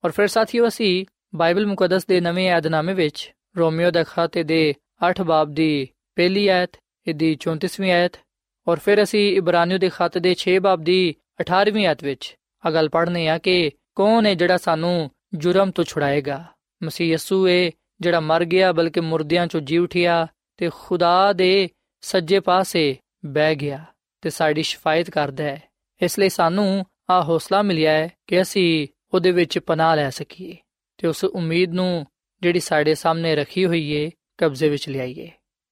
ਔਰ 0.06 0.12
ਫਿਰ 0.12 0.28
ਸਾਥੀਓ, 0.28 0.68
ਅਸੀਂ 0.68 1.06
ਬਾਈਬਲ 1.36 1.66
ਮੁਕੱਦਸ 1.66 2.06
ਦੇ 2.06 2.22
ਨਵੇਂ 2.22 2.48
ਯਾਦਨਾਮੇ 2.48 2.94
ਵਿੱਚ 2.94 3.34
ਰੋਮੀਓ 3.58 3.92
ਦਾ 3.92 4.04
ਖਾਤੇ 4.04 4.44
ਦੇ 4.44 4.74
8 5.02 5.24
ਬਾਬ 5.24 5.54
ਦੀ 5.54 5.88
ਪਹਿਲੀ 6.16 6.48
ਆਇਤ, 6.48 6.78
ਇਹਦੀ 7.08 7.38
34ਵੀਂ 7.48 7.92
ਆਇਤ 7.92 8.12
ਔਰ 8.68 8.80
ਫਿਰ 8.80 9.04
ਅਸੀਂ 9.04 9.38
ਇਬਰਾਨੀਓ 9.38 9.78
ਦੇ 9.78 9.90
ਖਾਤੇ 9.90 10.20
ਦੇ 10.20 10.36
6 10.36 10.58
ਬਾਬ 10.62 10.84
ਦੀ 10.84 11.16
18ਵੀਂ 11.42 11.88
ਆਇਤ 11.88 12.04
ਵਿੱਚ 12.04 12.36
ਆ 12.64 12.72
ਗੱਲ 12.72 12.90
ਪੜ੍ਹਨੇ 12.90 13.28
ਆ 13.28 13.38
ਕਿ 13.38 13.72
ਕੌਣ 13.96 14.26
ਹੈ 14.26 14.34
ਜਿਹੜਾ 14.34 14.58
ਸਾਨੂੰ 14.58 15.12
ਜੁਰਮ 15.34 15.72
ਤੋਂ 15.72 15.84
ਛੁਡਾਏਗਾ? 15.84 16.44
ਮਸੀਹ 16.84 17.14
ਯਸੂ 17.14 17.48
ਹੈ 17.48 17.72
ਜਿਹੜਾ 18.02 18.20
ਮਰ 18.20 18.46
ਗਿਆ 18.46 18.72
ਬਲਕਿ 18.72 19.00
ਮੁਰਦਿਆਂ 19.00 19.48
ਚੋਂ 19.48 19.62
ਜੀ 19.62 19.78
ਉਠਿਆ 19.78 20.28
ਤੇ 20.58 20.70
ਖੁਦਾ 20.74 21.34
ਦੇ 21.34 21.70
ਸੱਜੇ 22.02 22.40
ਪਾਸੇ 22.40 22.96
ਬਹਿ 23.26 23.56
ਗਿਆ 23.56 23.86
ਤੇ 24.22 24.30
ਸਾਡੀ 24.30 24.64
ਸ਼ਫਾਇਤ 24.64 25.10
ਕਰਦਾ 25.10 25.44
ਹੈ। 25.44 25.62
ਇਸ 26.02 26.20
ਲਈ 26.20 26.30
ਸਾਨੂੰ 26.30 26.86
ਆ 27.10 27.22
ਹੌਸਲਾ 27.24 27.62
ਮਿਲਿਆ 27.62 27.92
ਹੈ 27.92 28.10
ਕਿ 28.28 28.42
ਅਸੀਂ 28.42 28.88
ਉਹਦੇ 29.14 29.32
ਵਿੱਚ 29.32 29.60
ਪਨਾਹ 29.60 29.96
ਲੈ 29.96 30.10
ਸਕੀਏ 30.10 30.56
ਤੇ 30.98 31.08
ਉਸ 31.08 31.24
ਉਮੀਦ 31.24 31.74
ਨੂੰ 31.74 32.06
ਜਿਹੜੀ 32.42 32.60
ਸਾਡੇ 32.60 32.96
ਸਾਹਮਣੇ 32.96 33.36
ਰੱਖੀ 33.36 33.66
ਹੋਈ 33.66 33.92
ਏ 33.92 34.10
ਕਬਜ਼ੇ 34.38 34.70
ਵਿੱਚ 34.70 34.90
ਲਿਆਈਏ 34.90 35.32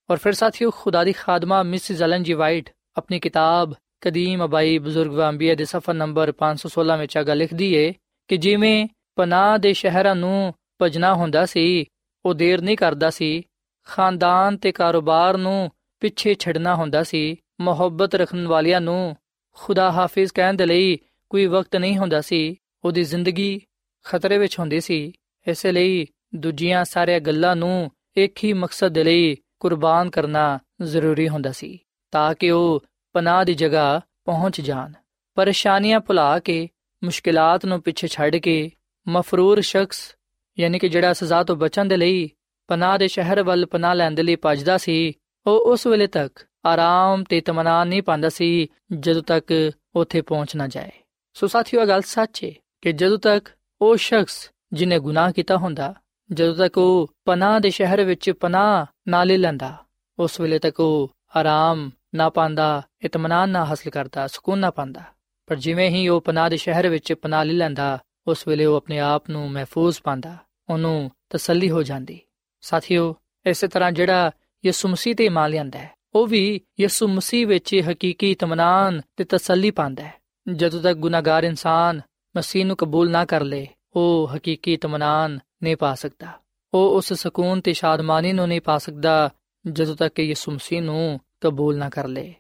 ਔਰ 0.10 0.17
ਫਿਰ 0.17 0.34
ਸਾਥੀਓ, 0.34 0.71
ਖੁਦਾ 0.71 1.04
ਦੀ 1.04 1.12
ਖਾਦਮਾ 1.12 1.63
ਮਿਸਿਸ 1.63 2.02
ਐਲਨ 2.02 2.23
ਜੀ 2.23 2.34
ਵਾਈਟ 2.34 2.69
ਆਪਣੀ 2.97 3.19
ਕਿਤਾਬ 3.19 3.73
ਕਦੀਮ 4.02 4.45
ਅਬਾਈ 4.45 4.78
ਬਜ਼ੁਰਗ 4.78 5.12
ਵਾਂਬੀਆ 5.12 5.56
ਦੇ 5.56 5.65
ਸਫਾ 5.65 5.93
ਨੰਬਰ 5.93 6.32
516 6.32 6.97
ਵਿੱਚ 6.99 7.17
ਆ 7.17 7.23
ਗੱਲ 7.23 7.38
ਲਿਖਦੀ 7.38 7.73
ਏ 7.73 7.93
ਕਿ 8.28 8.38
ਜਿਵੇਂ 8.38 8.88
ਪਨਾਹ 9.15 9.58
ਦੇ 9.58 9.73
ਸ਼ਹਿਰਾਂ 9.73 10.15
ਨੂੰ 10.15 10.54
ਭਜਣਾ 10.82 11.13
ਹੁੰਦਾ 11.13 11.45
ਸੀ, 11.45 11.86
ਉਹ 12.26 12.34
ਦੇਰ 12.34 12.62
ਨਹੀਂ 12.62 12.78
ਕਰਦਾ 12.78 13.10
ਸੀ। 13.10 13.43
ਖਾਨਦਾਨ 13.84 14.58
ਤੇ 14.58 14.71
ਕਾਰੋਬਾਰ 14.71 15.38
ਨੂੰ 15.38 15.71
ਪਿੱਛੇ 15.99 16.34
ਛੱਡਣਾ 16.34 16.76
ਹੁੰਦਾ 16.76 17.04
ਸੀ। 17.04 17.36
ਮੁਹੱਬਤ 17.62 18.15
ਰੱਖਣ 18.15 18.47
ਵਾਲਿਆਂ 18.47 18.82
ਨੂੰ 18.82 19.15
ਖੁਦਾ 19.54 19.91
ਹਾਫਿਜ਼ 19.91 20.34
ਕਹਿਣ 20.34 20.54
ਦੇ 20.54 20.65
ਲਈ 20.65 20.99
ਕੋਈ 21.30 21.45
ਵਕਤ 21.45 21.76
ਨਹੀਂ 21.76 21.97
ਹੁੰਦਾ 21.97 22.21
ਸੀ। 22.21 22.56
ਉਹਦੀ 22.86 23.04
ਜ਼ਿੰਦਗੀ 23.04 23.62
ਖਤਰੇ 24.04 24.38
ਵਿੱਚ 24.38 24.60
ਹੁੰਦੀ 24.60 24.80
ਸੀ। 24.80 25.12
ਇਸੇ 25.47 25.71
ਲਈ 25.71 26.06
ਦੂਜੀਆਂ 26.36 26.86
ਸਾਰੀਆਂ 26.86 27.19
ਗੱਲਾਂ 27.19 27.56
ਨੂੰ 27.56 27.91
ਇੱਕ 28.17 28.43
ਹੀ 28.43 28.54
ਮਕਸਦ 28.54 28.88
ਦੇ 28.88 29.04
ਲਈ 29.04 29.36
ਕੁਰਬਾਨ 29.60 30.10
ਕਰਨਾ 30.10 30.60
ਜ਼ਰੂਰੀ 30.82 31.30
ਹੁੰਦਾ 31.30 31.52
ਸੀ, 31.52 31.80
ਤਾਂ 32.12 32.36
ਕਿ 32.36 32.52
ਉਹ 32.52 32.84
ਪਨਾਹ 33.13 33.45
ਦੀ 33.45 33.54
ਜਗ੍ਹਾ 33.54 34.02
ਪਹੁੰਚ 34.26 34.62
ਜਾਣ। 34.62 34.93
ਪਰੇਸ਼ਾਨੀਆਂ 35.36 35.99
ਭੁਲਾ 35.99 36.39
ਕੇ 36.39 36.69
ਮੁਸ਼ਕਿਲਾਂ 37.04 37.60
ਨੂੰ 37.65 37.82
ਪਿੱਛੇ 37.82 38.08
ਛੱਡ 38.08 38.36
ਕੇ, 38.36 38.71
ਮਫਰੂਰ 39.08 39.62
ਸ਼ਖਸ, 39.62 40.15
ਯਾਨੀ 40.60 40.80
ਕਿ 40.80 40.89
ਜਿਹੜਾ 40.89 41.13
ਸਜ਼ਾ 41.13 41.43
ਤੋਂ 41.43 41.56
ਬਚਣ 41.56 41.86
ਦੇ 41.86 41.97
ਲਈ 41.97 42.30
ਪਨਾਹ 42.67 42.97
ਦੇ 42.97 43.08
ਸ਼ਹਿਰ 43.08 43.43
ਵੱਲ 43.43 43.65
ਪਨਾਹ 43.65 43.95
ਲੈਣ 43.95 44.12
ਦੇ 44.12 44.23
ਲਈ 44.23 44.36
ਭੱਜਦਾ 44.36 44.78
ਸੀ, 44.78 45.13
ਉਹ 45.47 45.71
ਉਸ 45.71 45.88
ਵੇਲੇ 45.88 46.08
ਤੱਕ 46.08 46.45
ਆਰਾਮ 46.65 47.23
ਤੇ 47.23 47.38
ਇਤਮਾਨਾਨ 47.38 47.88
ਨਹੀਂ 47.88 48.02
ਪਾਉਂਦਾ 48.02 48.30
ਸੀ, 48.30 48.67
ਜਦੋਂ 48.99 49.21
ਤੱਕ 49.21 49.71
ਉੱਥੇ 49.95 50.21
ਪਹੁੰਚ 50.21 50.56
ਨਾ 50.56 50.67
ਜਾਏ। 50.67 50.91
ਸੋ 51.34 51.47
ਸਾਥੀਓ 51.47 51.82
ਇਹ 51.82 51.88
ਗੱਲ 51.88 52.02
ਸੱਚ 52.02 52.43
ਹੈ 52.43 52.52
ਕਿ 52.82 52.91
ਜਦੋਂ 52.91 53.17
ਤੱਕ 53.17 53.49
ਉਹ 53.82 53.97
ਸ਼ਖਸ 53.97 54.52
ਜਿਨੇ 54.73 54.99
ਗੁਨਾਹ 54.99 55.32
ਕੀਤਾ 55.32 55.58
ਹੁੰਦਾ 55.58 55.93
ਜਦੋਂ 56.31 56.55
ਤੱਕ 56.55 56.77
ਉਹ 56.77 57.13
ਪਨਾਹ 57.25 57.59
ਦੇ 57.59 57.69
ਸ਼ਹਿਰ 57.69 58.03
ਵਿੱਚ 58.03 58.31
ਪਨਾਹ 58.31 58.86
ਨਾ 59.07 59.23
ਲੈ 59.23 59.38
ਲੈਂਦਾ, 59.38 59.77
ਉਸ 60.19 60.39
ਵੇਲੇ 60.39 60.59
ਤੱਕ 60.59 60.79
ਉਹ 60.79 61.12
ਆਰਾਮ 61.36 61.91
ਨਾ 62.15 62.29
ਪਾਉਂਦਾ 62.29 62.81
ਇਤਮਾਨਾਨ 63.01 63.49
ਨਾ 63.49 63.65
ਹਾਸਲ 63.65 63.89
ਕਰਦਾ, 63.89 64.27
ਸਕੂਨ 64.27 64.59
ਨਾ 64.59 64.71
ਪਾਉਂਦਾ। 64.71 65.01
ਪਰ 65.47 65.55
ਜਿਵੇਂ 65.55 65.89
ਹੀ 65.89 66.07
ਉਹ 66.07 66.21
ਪਨਾਹ 66.21 66.49
ਦੇ 66.49 66.57
ਸ਼ਹਿਰ 66.57 66.89
ਵਿੱਚ 66.89 67.13
ਪਨਾਹ 67.13 67.45
ਲੈ 67.45 67.53
ਲੈਂਦਾ, 67.53 68.03
ਉਸ 68.27 68.47
ਵੇਲੇ 68.47 68.65
ਉਹ 68.65 68.77
ਆਪਣੇ 68.77 68.99
ਆਪ 68.99 69.29
ਨੂੰ 69.29 69.51
ਮਹਿਫੂਜ਼ 69.51 69.99
ਪਾਉਂਦਾ, 70.03 70.38
ਉਹਨੂੰ 70.69 71.12
ਤਸੱਲੀ 71.29 71.69
ਹੋ 71.69 71.83
ਜਾਂਦੀ। 71.83 72.19
ਸਾਥੀਓ, 72.62 73.15
ਇਸੇ 73.45 73.67
ਤਰ੍ਹਾਂ 73.67 73.91
ਜਿਹੜਾ 73.91 74.31
ਯਿਸੂ 74.65 74.89
ਮਸੀਹ 74.89 75.15
ਤੇ 75.15 75.25
ਇਮਾਨ 75.25 75.49
ਲਿਆਂਦਾ 75.49 75.79
ਹੈ, 75.79 75.91
ਉਹ 76.15 76.27
ਵੀ 76.27 76.62
ਯਿਸੂ 76.79 77.07
ਮਸੀਹ 77.07 77.47
ਵਿੱਚ 77.47 77.81
ਹਕੀਕੀ 77.91 78.31
ਇਤਮਾਨਾਨ 78.31 79.01
ਤੇ 79.17 79.23
ਤਸੱਲੀ 79.23 79.71
ਪਾਉਂਦਾ 79.71 80.03
ਹੈ। 80.03 80.13
ਜਦੋਂ 80.53 80.81
ਤੱਕ 80.81 80.97
ਗੁਨਾਹਗਾਰ 80.97 81.43
ਇਨਸਾਨ 81.43 82.01
ਮਸੀਹ 82.38 82.65
ਨੂੰ 82.65 82.77
ਕਬੂਲ 82.77 83.12
ਨਾ 83.12 83.25
ਕਰ 83.25 83.41
ਲੇ 83.41 83.67
ਉਹ 83.95 84.29
ਹਕੀਕੀ 84.36 84.73
ਇਤਮਾਨਾਨ 84.73 85.39
ਨਹੀਂ 85.63 85.77
ਪਾ 85.77 85.95
ਸਕਦਾ। 85.95 86.27
ਉਹ 86.73 86.97
ਉਸ 86.97 87.13
ਸਕੂਨ 87.13 87.62
ਤੇ 87.62 87.73
ਸ਼ਾਦਮਾਨੀ 87.73 88.34
ਨੂੰ 88.34 88.47
ਨਹੀਂ 88.47 88.62
ਪਾ 88.62 88.77
ਸਕਦਾ, 88.77 89.29
ਜਦੋਂ 89.71 89.95
ਤੱਕ 89.95 90.15
ਕਿ 90.15 90.23
ਯਿਸੂ 90.23 90.51
ਮਸੀਹ 90.51 90.82
ਨੂੰ 90.82 91.19
ਕਬੂਲ 91.41 91.77
ਨਾ 91.77 91.89
ਕਰ 91.89 92.08
ਲੇ। 92.08 92.36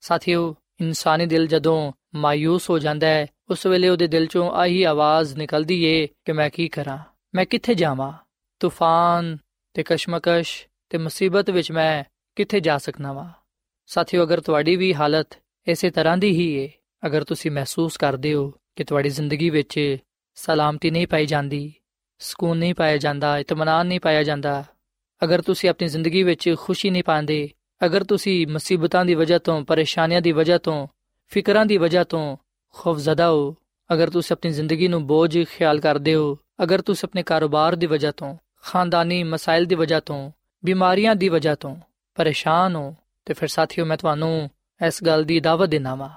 ਸਾਥੀਓ, 0.00 0.54
ਇਨਸਾਨੀ 0.80 1.26
ਦਿਲ 1.26 1.46
ਜਦੋਂ 1.46 1.92
ਮਾਇੂਸ 2.14 2.70
ਹੋ 2.70 2.78
ਜਾਂਦਾ 2.78 3.06
ਹੈ, 3.06 3.26
ਉਸ 3.50 3.66
ਵੇਲੇ 3.66 3.88
ਉਹਦੇ 3.88 4.06
ਦਿਲ 4.06 4.26
ਚੋਂ 4.26 4.50
ਆਹੀ 4.50 4.82
ਆਵਾਜ਼ 4.82 5.36
ਨਿਕਲਦੀ 5.36 5.84
ਏ 5.84 6.08
ਕਿ 6.24 6.32
ਮੈਂ 6.32 6.50
ਕੀ 6.50 6.68
ਕਰਾਂ? 6.68 6.98
ਮੈਂ 7.34 7.46
ਕਿੱਥੇ 7.46 7.74
ਜਾਵਾਂ? 7.74 8.12
ਤੂਫਾਨ 8.60 9.38
ਤੇ 9.74 9.82
ਕਸ਼ਮਕਸ਼ 9.82 10.66
ਤੇ 10.88 10.98
ਮੁਸੀਬਤ 10.98 11.50
ਵਿੱਚ 11.50 11.72
ਮੈਂ 11.72 12.04
ਕਿੱਥੇ 12.36 12.60
ਜਾ 12.60 12.78
ਸਕਣਾ 12.78 13.12
ਵਾਂ? 13.12 13.30
ਸਾਥੀਓ, 13.86 14.22
ਅਗਰ 14.22 14.40
ਤੁਹਾਡੀ 14.40 14.76
ਵੀ 14.76 14.94
ਹਾਲਤ 14.94 15.28
ਇਸੇ 15.68 15.90
ਤਰ੍ਹਾਂ 15.90 16.16
ਦੀ 16.16 16.30
ਹੀ 16.30 16.52
ਏ, 16.52 16.72
ਅਗਰ 17.06 17.24
ਤੁਸੀਂ 17.24 17.50
ਮਹਿਸੂਸ 17.50 17.96
ਕਰਦੇ 17.96 18.34
ਹੋ 18.34 18.52
ਕਿ 18.76 18.84
ਤੁਹਾਡੀ 18.84 19.08
ਜ਼ਿੰਦਗੀ 19.08 19.50
ਵਿੱਚ 19.50 19.96
ਸਲਾਮਤੀ 20.36 20.90
ਨਹੀਂ 20.90 21.06
ਪਾਈ 21.06 21.26
ਜਾਂਦੀ, 21.26 21.72
ਸਕੂਨ 22.18 22.58
ਨਹੀਂ 22.58 22.74
ਪਾਇਆ 22.74 22.96
ਜਾਂਦਾ 22.96 23.38
ਇਤਮਾਨਾਨ 23.38 23.86
ਨਹੀਂ 23.86 24.00
ਪਾਇਆ 24.00 24.22
ਜਾਂਦਾ। 24.22 24.64
ਅਗਰ 25.24 25.42
ਤੁਸੀਂ 25.42 25.70
ਆਪਣੀ 25.70 25.88
ਜ਼ਿੰਦਗੀ 25.88 26.22
ਵਿੱਚ 26.22 26.54
ਖੁਸ਼ੀ 26.58 26.90
ਨਹੀਂ 26.90 27.04
ਪਾਉਂਦੇ, 27.04 27.50
ਅਗਰ 27.86 28.04
ਤੁਸੀਂ 28.04 28.46
ਮੁਸੀਬਤਾਂ 28.46 29.04
ਦੀ 29.04 29.14
ਵਜ੍ਹਾ 29.14 29.38
ਤੋਂ, 29.38 29.64
ਪਰੇਸ਼ਾਨੀਆਂ 29.64 30.20
ਦੀ 30.20 30.32
ਵਜ੍ਹਾ 30.32 30.58
ਤੋਂ, 30.58 30.86
ਫਿਕਰਾਂ 31.26 31.66
ਦੀ 31.66 31.76
ਵਜ੍ਹਾ 31.76 32.04
ਤੋਂ 32.04 32.36
ਖੌਫਜ਼ਦਾ 32.74 33.30
ਹੋ, 33.30 33.56
ਅਗਰ 33.92 34.10
ਤੁਸੀਂ 34.10 34.36
ਆਪਣੀ 34.36 34.50
ਜ਼ਿੰਦਗੀ 34.50 34.88
ਨੂੰ 34.88 35.06
ਬੋਝ 35.06 35.44
ਖਿਆਲ 35.44 35.80
ਕਰਦੇ 35.80 36.14
ਹੋ, 36.14 36.38
ਅਗਰ 36.62 36.80
ਤੁਸੀਂ 36.80 37.08
ਆਪਣੇ 37.08 37.22
ਕਾਰੋਬਾਰ 37.22 37.76
ਦੀ 37.76 37.86
ਵਜ੍ਹਾ 37.86 38.10
ਤੋਂ, 38.10 38.36
ਖਾਨਦਾਨੀ 38.62 39.24
ਮਸਾਇਲ 39.24 39.64
ਦੀ 39.64 39.74
ਵਜ੍ਹਾ 39.74 40.00
ਤੋਂ, 40.00 40.30
ਬਿਮਾਰੀਆਂ 40.64 41.14
ਦੀ 41.14 41.28
ਵਜ੍ਹਾ 41.28 41.54
ਤੋਂ 41.54 41.76
ਪਰੇਸ਼ਾਨ 42.14 42.76
ਹੋ, 42.76 42.94
ਤੇ 43.24 43.34
ਫਿਰ 43.34 43.48
ਸਾਥੀਓ 43.48 43.84
ਮੈਂ 43.84 43.96
ਤੁਹਾਨੂੰ 43.96 44.50
ਇਸ 44.86 45.04
ਗੱਲ 45.04 45.24
ਦੀ 45.24 45.40
ਦਾਵਤ 45.40 45.68
ਦੇਣਾ 45.68 45.94
ਵਾ 45.94 46.10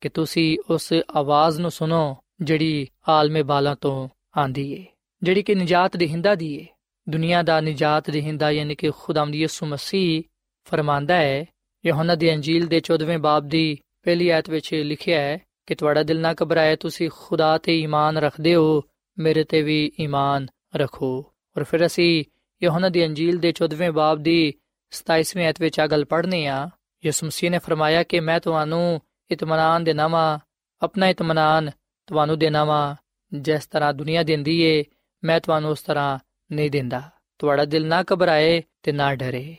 ਕਿ 0.00 0.08
ਤੁਸੀਂ 0.08 0.58
ਉਸ 0.70 0.92
ਆਵਾਜ਼ 1.16 1.60
ਨੂੰ 1.60 1.70
ਸੁਣੋ 1.70 2.16
ਜਿਹੜੀ 2.40 2.88
ਆਲਮੇ 3.08 3.42
ਬਾਲਾਂ 3.42 3.76
ਤੋਂ 3.76 4.08
ਆਂਦੀ 4.38 4.72
ਏ, 4.72 4.84
ਜਿਹੜੀ 5.22 5.42
ਕਿ 5.42 5.54
ਨਜਾਤ 5.54 5.96
ਦੇਹਿੰਦਾ 5.96 6.34
ਦੀ 6.34 6.54
ਏ। 6.54 6.66
ਦੁਨੀਆ 7.08 7.42
ਦਾ 7.42 7.60
ਨਜਾਤ 7.60 8.10
ਦੇਹਿੰਦਾ 8.10 8.50
ਯਾਨੀ 8.50 8.74
ਕਿ 8.74 8.90
ਖੁਦਾਵੰਦ 8.90 9.34
ਯਿਸੂ 9.34 9.66
ਮਸੀਹ 9.66 10.22
ਫਰਮਾਂਦਾ 10.64 11.14
ਹੈ, 11.14 11.46
ਯਹੋਨਾ 11.86 12.14
ਦੀ 12.14 12.34
ਅੰਜੀਲ 12.34 12.66
ਦੇ 12.66 12.80
14ਵੇਂ 12.80 13.18
ਬਾਬ 13.18 13.48
ਦੀ 13.48 13.78
ਪਹਿਲੀ 14.02 14.28
ਆਇਤ 14.28 14.50
ਵਿੱਚ 14.50 14.74
ਲਿਖਿਆ 14.74 15.20
ਹੈ 15.20 15.38
ਕਿ 15.66 15.74
ਤੁਹਾਡਾ 15.74 16.02
ਦਿਲ 16.02 16.20
ਨਾ 16.20 16.34
ਘਬਰਾਏ, 16.42 16.76
ਤੁਸੀਂ 16.76 17.10
ਖੁਦਾ 17.18 17.58
ਤੇ 17.58 17.80
ਈਮਾਨ 17.80 18.18
ਰੱਖਦੇ 18.18 18.54
ਹੋ, 18.54 18.82
ਮੇਰੇ 19.18 19.44
ਤੇ 19.44 19.62
ਵੀ 19.62 19.92
ਈਮਾਨ 20.00 20.46
ਰੱਖੋ। 20.76 21.32
ਔਰ 21.56 21.64
ਫਿਰ 21.64 21.86
ਅਸੀਂ 21.86 22.24
ਯਹੋਨਾ 22.62 22.88
ਦੀ 22.88 23.06
ਅੰਜੀਲ 23.06 23.38
ਦੇ 23.38 23.52
14ਵੇਂ 23.52 23.90
ਬਾਬ 23.90 24.18
ਦੀ 24.18 24.54
27ਵੀਂ 24.90 25.44
ਆਇਤ 25.44 25.60
ਵਿੱਚ 25.60 25.80
ਆ 25.80 25.86
ਗੱਲ 25.86 26.04
ਪੜ੍ਹਨੀ 26.04 26.46
ਆ। 26.46 26.70
ਯਿਸੂ 27.06 27.26
ਮਸੀਹ 27.26 27.50
ਨੇ 27.50 27.58
ਫਰਮਾਇਆ 27.58 28.02
ਕਿ 28.02 28.20
ਮੈਂ 28.20 28.40
ਤੁਹਾਨੂੰ 28.40 29.00
ਇਤਮਾਨਾਨ 29.30 29.84
ਦੇ 29.84 29.94
ਵਾ, 30.10 30.38
ਆਪਣਾ 30.82 31.08
ਇਤਮਾਨਾਨ 31.08 31.70
ਤੁਹਾਨੂੰ 32.10 32.38
ਦੇਣਾ 32.38 32.64
ਵਾ। 32.64 32.96
ਜਿਸ 33.32 33.66
ਤਰ੍ਹਾਂ 33.66 33.94
ਦੁਨੀਆ 33.94 34.22
ਦਿੰਦੀ 34.22 34.60
ਏ, 34.60 34.84
ਮੈਂ 35.24 35.40
ਤੁਹਾਨੂੰ 35.40 35.70
ਉਸ 35.70 35.82
ਤਰ੍ਹਾਂ 35.82 36.18
ਨਹੀਂ 36.52 36.70
ਦਿੰਦਾ। 36.70 37.10
ਤੁਹਾਡਾ 37.38 37.64
ਦਿਲ 37.64 37.86
ਨਾ 37.86 38.04
ਘਬਰਾਏ 38.12 38.62
ਤੇ 38.82 38.92
ਨਾ 38.92 39.14
ਡਰੇ। 39.14 39.56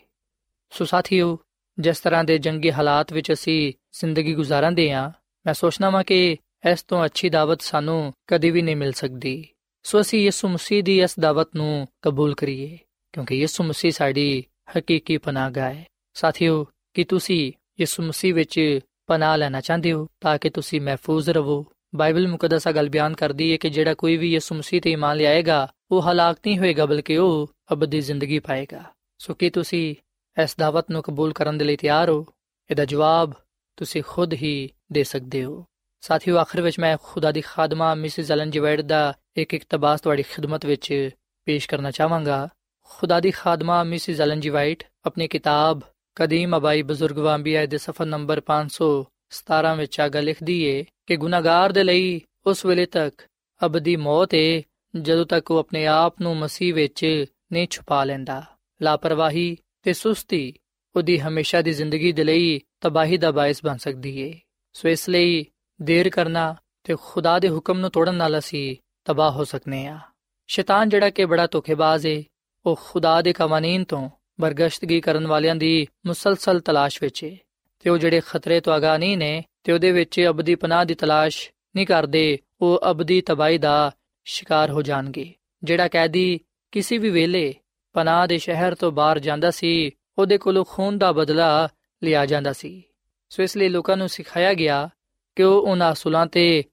ਸੋ 0.69 0.85
ਸਾਥੀਓ, 0.85 1.39
ਜਿਸ 1.79 1.99
ਤਰ੍ਹਾਂ 1.99 2.23
ਦੇ 2.23 2.37
ਜੰਗੀ 2.37 2.71
ਹਾਲਾਤ 2.71 3.13
ਵਿੱਚ 3.13 3.31
ਅਸੀਂ 3.31 3.73
ਜ਼ਿੰਦਗੀ 3.91 4.35
ਗੁਜ਼ਾਰਾਂਦੇ 4.35 4.91
ਆ, 4.91 5.11
ਮੈਂ 5.45 5.53
ਸੋਚਣਾ 5.53 5.89
ਵਾਂ 5.89 6.03
ਕਿ 6.03 6.37
ਇਸ 6.71 6.83
ਤੋਂ 6.83 7.05
ਅੱਛੀ 7.05 7.29
ਦਾਵਤ 7.29 7.61
ਸਾਨੂੰ 7.61 8.13
ਕਦੀ 8.27 8.49
ਵੀ 8.49 8.61
ਨਹੀਂ 8.61 8.75
ਮਿਲ 8.75 8.91
ਸਕਦੀ। 8.91 9.47
ਸੋ 9.83 10.01
ਅਸੀਂ 10.01 10.19
ਯਿਸੂ 10.19 10.47
ਮਸੀਹ 10.47 10.83
ਦੀ 10.83 11.01
ਇਸ 11.01 11.19
ਦਾਵਤ 11.19 11.55
ਨੂੰ 11.55 11.87
ਕਬੂਲ 12.01 12.35
ਕਰੀਏ, 12.35 12.77
ਕਿਉਂਕਿ 13.13 13.35
ਯਿਸੂ 13.35 13.63
ਮਸੀਹ 13.63 13.91
ਸਾਡੀ 13.91 14.43
ਹਕੀਕੀ 14.77 15.17
ਪਨਾਹਗਾਹ 15.17 15.73
ਹੈ 15.73 15.85
ਸਾਥੀਓ, 16.13 16.67
ਕਿ 16.93 17.03
ਤੁਸੀਂ 17.03 17.53
ਯਿਸੂ 17.79 18.03
ਮਸੀਹ 18.03 18.33
ਵਿੱਚ 18.33 18.79
ਪਨਾਹ 19.07 19.37
ਲੈਣਾ 19.37 19.61
ਚਾਹੁੰਦੇ 19.61 19.91
ਹੋ, 19.91 20.07
ਤਾਂ 20.21 20.37
ਕਿ 20.37 20.49
ਤੁਸੀਂ 20.49 20.81
ਮਹਿਫੂਜ਼ 20.81 21.29
ਰਹੋ? 21.29 21.65
ਬਾਈਬਲ 21.95 22.27
ਮੁਕੱਦਸਾ 22.27 22.71
ਗੱਲ 22.71 22.89
ਬਿਆਨ 22.89 23.15
ਕਰਦੀ 23.15 23.51
ਹੈ 23.51 23.57
ਕਿ 23.57 23.69
ਜਿਹੜਾ 23.69 23.93
ਕੋਈ 23.93 24.17
ਵੀ 24.17 24.31
ਯਿਸੂ 24.31 24.55
ਮਸੀਹ 24.55 24.81
ਤੇ 24.81 24.91
ਇਮਾਨ 24.91 25.17
ਲਿਆਏਗਾ, 25.17 25.73
ਉਹ 25.91 26.01
ਹਲਾਕ 26.01 26.37
ਨਹੀਂ 26.47 26.59
ਹੋਏਗਾ, 26.59 26.85
ਬਲਕਿ 26.85 27.17
ਉਹ 27.17 27.51
ਅਬਦੀ 27.71 28.01
ਜ਼ਿੰਦਗੀ 28.01 28.39
ਪਾਏਗਾ। 28.39 28.83
ਸੋ 29.17 29.33
ਕਿ 29.33 29.49
ਤੁਸੀਂ 29.49 29.95
ਇਸ 30.43 30.55
ਦਾਵਤ 30.59 30.91
ਨੂੰ 30.91 31.03
ਕਬੂਲ 31.03 31.33
ਕਰਨ 31.33 31.57
ਦੇ 31.57 31.65
ਲਈ 31.65 31.75
ਤਿਆਰ 31.75 32.09
ਹੋ? 32.09 32.25
ਇਹਦਾ 32.71 32.85
ਜਵਾਬ 32.85 33.33
ਤੁਸੀਂ 33.77 34.03
ਖੁਦ 34.07 34.33
ਹੀ 34.33 34.69
ਦੇ 34.91 35.03
ਸਕਦੇ 35.03 35.43
ਹੋ। 35.43 35.65
ਸਾਥੀਓ, 36.01 36.37
ਆਖਰ 36.37 36.61
ਵਿੱਚ 36.61 36.79
ਮੈਂ 36.79 36.97
ਖੁਦਾ 37.03 37.31
ਦੀ 37.31 37.41
ਖਾਦਮਾ 37.41 37.95
ਮਿਸਿਸ 37.95 38.31
ਐਲਨ 38.31 38.51
ਜਵੈਡ 38.51 38.81
ਦਾ 38.81 39.13
ਇੱਕ 39.37 39.53
ਇਕਤਬਾਸ 39.53 40.01
ਤੁਹਾਡੀ 40.01 40.23
ਖਿਦਮਤ 40.23 40.65
ਵਿੱਚ 40.65 41.09
ਪੇਸ਼ 41.45 41.69
ਕਰਨਾ 41.69 41.91
ਚਾਹਾਂਗਾ। 41.91 42.49
ਖੁਦਾ 42.85 43.19
ਦੀ 43.19 43.31
ਖਾਦਮਾ 43.31 43.83
ਮਿਸਿਸ 43.83 44.21
ਐਲਨ 44.21 44.39
ਜੀ 44.39 44.49
ਵਾਈਟ 44.49 44.83
ਆਪਣੀ 45.05 45.27
ਕਿਤਾਬ 45.27 45.79
ਕਦੀਮ 46.15 46.57
ਅਬਾਈ 46.57 46.81
ਬਜ਼ੁਰਗ 46.81 47.17
ਵਾਂਬੀਆ 47.17 47.65
ਦੇ 47.65 47.77
ਸਫਾ 47.77 48.05
ਨੰਬਰ 48.05 48.41
517 48.41 49.75
ਵਿੱਚ 49.77 49.99
ਆ 49.99 50.07
ਗੱਲ 50.07 50.23
ਲਿਖਦੀ 50.23 50.63
ਏ 50.63 50.85
ਕਿ 51.11 51.17
ਗੁਨਾਹਗਾਰ 51.17 51.71
ਦੇ 51.71 51.83
ਲਈ 51.83 52.21
ਉਸ 52.47 52.65
ਵੇਲੇ 52.65 52.85
ਤੱਕ 52.85 53.21
ਅਬਦੀ 53.65 53.95
ਮੌਤ 53.95 54.35
ਏ, 54.35 54.63
ਜਦੋਂ 55.01 55.25
ਤੱਕ 55.25 55.51
ਉਹ 55.51 55.57
ਆਪਣੇ 55.57 55.87
ਆਪ 55.87 56.21
ਨੂੰ 56.21 56.37
ਮਸੀਹ 56.37 56.73
ਵਿੱਚ 56.73 57.25
ਨਹੀਂ 57.53 57.67
ਛੁਪਾ 57.69 58.03
ਲੈਂਦਾ। 58.03 58.43
ਲਾਪਰਵਾਹੀ 58.81 59.57
ਤੇ 59.81 59.93
ਸੁਸਤੀ 59.93 60.53
ਉਹਦੀ 60.95 61.19
ਹਮੇਸ਼ਾ 61.19 61.61
ਦੀ 61.61 61.71
ਜ਼ਿੰਦਗੀ 61.71 62.11
ਦੇ 62.11 62.23
ਲਈ 62.23 62.61
ਤਬਾਹੀ 62.81 63.17
ਦਾ 63.17 63.31
ਬਾਇਸ 63.31 63.65
ਬਣ 63.65 63.77
ਸਕਦੀ 63.77 64.19
ਏ। 64.19 64.39
ਸੋ 64.73 64.89
ਇਸ 64.89 65.09
ਲਈ 65.09 65.45
ਦੇਰ 65.81 66.09
ਕਰਨਾ 66.09 66.55
ਤੇ 66.83 66.95
ਖੁਦਾ 67.01 67.39
ਦੇ 67.39 67.49
ਹੁਕਮ 67.49 67.79
ਨੂੰ 67.79 67.91
ਤੋੜਨ 67.91 68.15
ਨਾਲ 68.15 68.39
ਅਸੀਂ 68.39 68.75
ਤਬਾਹ 69.05 69.31
ਹੋ 69.31 69.43
ਸਕਨੇ 69.43 69.87
ਆ। 69.87 69.99
ਸ਼ੈਤਾਨ 70.47 70.89
ਜਿਹੜਾ 70.89 71.09
ਕਿ 71.09 71.25
ਬੜਾ 71.25 71.47
ਧੋਖੇਬਾਜ਼ 71.51 72.07
ਏ, 72.07 72.23
ਉਹ 72.65 72.79
ਖੁਦਾ 72.83 73.21
ਦੇ 73.21 73.33
ਕਾਨੂੰਨ 73.33 73.83
ਤੋਂ 73.83 74.09
ਬਰਗਸ਼ਤਗੀ 74.41 75.01
ਕਰਨ 75.01 75.27
ਵਾਲਿਆਂ 75.27 75.55
ਦੀ 75.55 75.87
ਮੁਸਲਸਲ 76.05 76.59
ਤਲਾਸ਼ 76.59 77.03
ਵਿੱਚ 77.03 77.23
ਏ 77.23 77.37
ਤੇ 77.79 77.89
ਉਹ 77.89 77.97
ਜਿਹੜੇ 77.97 78.21
ਖਤਰੇ 78.27 78.59
ਤੋਂ 78.59 78.73
ਆਗਾਹ 78.73 78.97
ਨਹੀਂ 78.97 79.17
ਨੇ 79.17 79.43
ਤੇ 79.63 79.71
ਉਹਦੇ 79.71 79.91
ਵਿੱਚ 79.91 80.25
ਅਬਦੀ 80.29 80.55
ਪਨਾਹ 80.55 80.85
ਦੀ 80.85 80.93
ਤਲਾਸ਼ 80.93 81.49
ਨਹੀਂ 81.75 81.87
ਕਰਦੇ, 81.87 82.39
ਉਹ 82.61 82.79
ਅਬਦੀ 82.91 83.21
ਤਬਾਹੀ 83.21 83.57
ਦਾ 83.57 83.91
ਸ਼ਿਕਾਰ 84.25 84.69
ਹੋ 84.69 84.81
ਜਾਣਗੇ। 84.81 85.33
ਜਿਹੜਾ 85.63 85.87
ਕੈਦੀ 85.87 86.39
ਕਿਸੇ 86.71 86.97
ਵੀ 86.97 87.09
ਵੇਲੇ 87.09 87.55
ਪਨਾਹ 87.93 88.27
ਦੇ 88.27 88.37
ਸ਼ਹਿਰ 88.37 88.75
ਤੋਂ 88.75 88.91
ਬਾਹਰ 88.91 89.19
ਜਾਂਦਾ 89.19 89.51
ਸੀ, 89.51 89.91
ਉਹਦੇ 90.17 90.37
ਕੋਲੋਂ 90.37 90.65
ਖੂਨ 90.69 90.97
ਦਾ 90.97 91.11
ਬਦਲਾ 91.11 91.69
ਲਿਆ 92.03 92.25
ਜਾਂਦਾ 92.25 92.53
ਸੀ। 92.53 92.83
ਸੋ 93.29 93.43
ਇਸ 93.43 93.57
ਲਈ 93.57 93.69
ਲੋਕਾਂ 93.69 93.97
ਨੂੰ 93.97 94.09
ਸਿਖਾਇਆ 94.09 94.53
ਗਿਆ 94.53 94.89
ਕਿ 95.35 95.43
ਉਹ 95.43 95.61
ਉਹਨਾਂ 95.61 95.91
ਅਸੂਲਾਂ 95.91 96.25
ਤੇ 96.25 96.63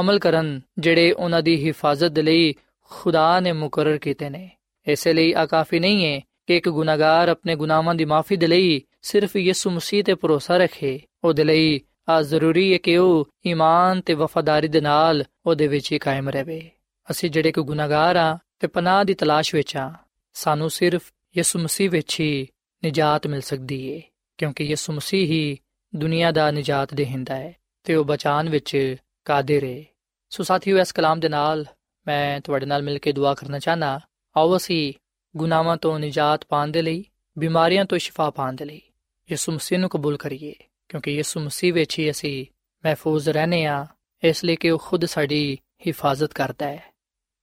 ਅਮਲ 0.00 0.18
ਕਰਨ 0.18 0.60
ਜਿਹੜੇ 0.78 1.12
ਉਹਨਾਂ 1.12 1.42
ਦੀ 1.42 1.66
ਹਿਫਾਜ਼ਤ 1.66 2.08
ਦੇ 2.08 2.22
ਲਈ 2.22 2.54
ਖੁਦਾ 2.80 3.40
ਨੇ 3.40 3.52
ਮੁਕਰਰ 3.52 3.98
ਕੀਤੇ 3.98 4.30
ਨੇ। 4.30 4.50
ਇਸੇ 4.86 5.12
ਲਈ 5.12 5.32
ਆ 5.32 5.46
ਕਾਫੀ 5.46 5.78
ਨਹੀਂ 5.78 6.06
ਹੈ 6.06 6.20
ਕਿ 6.46 6.56
ਇੱਕ 6.56 6.68
ਗੁਨਾਹਗਾਰ 6.68 7.28
ਆਪਣੇ 7.28 7.56
ਗੁਨਾਹਾਂ 7.56 7.94
ਦੀ 7.94 8.04
ਮਾਫੀ 8.04 8.36
ਦੇ 8.36 8.46
ਲਈ 8.46 8.82
ਸਿਰਫ 9.02 9.36
ਯਿਸੂ 9.36 9.70
ਮਸੀਹ 9.70 10.04
ਤੇ 10.04 10.14
ਭਰੋਸਾ 10.14 10.56
ਰੱਖੇ, 10.56 11.00
ਉਹਦੇ 11.24 11.44
ਲਈ 11.44 11.80
ਆ 12.08 12.22
ਜ਼ਰੂਰੀ 12.22 12.72
ਹੈ 12.72 12.78
ਕਿ 12.78 12.96
ਉਹ 12.96 13.28
ਈਮਾਨ 13.46 14.00
ਤੇ 14.00 14.14
ਵਫਾਦਾਰੀ 14.14 14.68
ਦੇ 14.68 14.80
ਨਾਲ 14.80 15.24
ਉਹਦੇ 15.46 15.66
ਵਿੱਚ 15.66 15.92
ਹੀ 15.92 15.98
ਕਾਇਮ 15.98 16.28
ਰਹੇ। 16.28 16.70
ਅਸੀਂ 17.10 17.30
ਜਿਹੜੇ 17.30 17.52
ਕੋ 17.52 17.64
ਗੁਨਾਹਗਾਰ 17.64 18.16
ਆ 18.16 18.38
ਤੇ 18.58 18.66
ਪਨਾਹ 18.66 19.04
ਦੀ 19.04 19.14
ਤਲਾਸ਼ 19.14 19.54
ਵਿੱਚ 19.54 19.76
ਆ 19.76 19.94
ਸਾਨੂੰ 20.34 20.70
ਸਿਰਫ 20.70 21.12
ਯਿਸੂ 21.36 21.58
ਮਸੀਹ 21.58 21.90
ਵਿੱਚ 21.90 22.20
ਹੀ 22.20 22.48
ਨਜਾਤ 22.86 23.26
ਮਿਲ 23.26 23.40
ਸਕਦੀ 23.40 23.86
ਏ, 23.88 24.02
ਕਿਉਂਕਿ 24.38 24.64
ਯਿਸੂ 24.64 24.92
ਮਸੀਹ 24.92 25.26
ਹੀ 25.26 25.58
ਦੁਨੀਆ 25.96 26.30
ਦਾ 26.30 26.50
ਨਜਾਤ 26.50 26.94
ਦੇਹਿੰਦਾ 26.94 27.36
ਹੈ 27.36 27.54
ਤੇ 27.84 27.94
ਉਹ 27.94 28.04
ਬਚਾਨ 28.04 28.48
ਵਿੱਚ 28.48 28.96
ਕਾਦਰ 29.24 29.64
ਹੈ 29.64 29.84
ਸੋ 30.30 30.42
ਸਾਥੀਓ, 30.42 30.78
ਇਸ 30.78 30.92
ਕਲਾਮ 30.92 31.20
ਦੇ 31.20 31.28
ਨਾਲ 31.28 31.66
ਮੈਂ 32.06 32.40
ਤੁਹਾਡੇ 32.40 32.66
ਨਾਲ 32.66 32.82
ਮਿਲ 32.82 32.98
ਕੇ 32.98 33.12
ਦੁਆ 33.12 33.34
ਕਰਨਾ 33.34 33.58
ਚਾਹਨਾ 33.58 34.00
ਆਓ 34.36 34.56
ਅਸੀਂ 34.56 34.92
ਗੁਨਾਹਾਂ 35.36 35.76
ਤੋਂ 35.76 35.98
ਨਜਾਤ 35.98 36.44
ਪਾਣ 36.48 36.68
ਦੇ 36.68 36.82
ਲਈ, 36.82 37.04
ਬਿਮਾਰੀਆਂ 37.38 37.84
ਤੋਂ 37.84 37.98
ਸ਼ਿਫਾ 37.98 38.30
ਪਾਣ 38.30 38.52
ਦੇ 38.52 38.64
ਲਈ 38.64 38.80
ਯਿਸੂ 39.30 39.52
ਮਸੀਹ 39.52 39.78
ਨੂੰ 39.78 39.90
ਕਬੂਲ 39.90 40.16
ਕਰੀਏ। 40.16 40.54
ਕਿਉਂਕਿ 40.89 41.11
ਯਿਸੂ 41.11 41.39
ਮਸੀਹ 41.39 41.73
ਵਿੱਚ 41.73 41.97
ਹੀ 41.99 42.09
ਅਸੀਂ 42.11 42.45
ਮਹਿਫੂਜ਼ 42.83 43.29
ਰਹਨੇ 43.29 43.65
ਆ 43.65 43.85
ਇਸ 44.23 44.43
ਲਈ 44.45 44.55
ਕਿ 44.55 44.69
ਉਹ 44.69 44.79
ਖੁਦ 44.79 45.05
ਸਾਡੀ 45.05 45.57
ਹਿਫਾਜ਼ਤ 45.87 46.33
ਕਰਦਾ 46.33 46.67
ਹੈ 46.67 46.81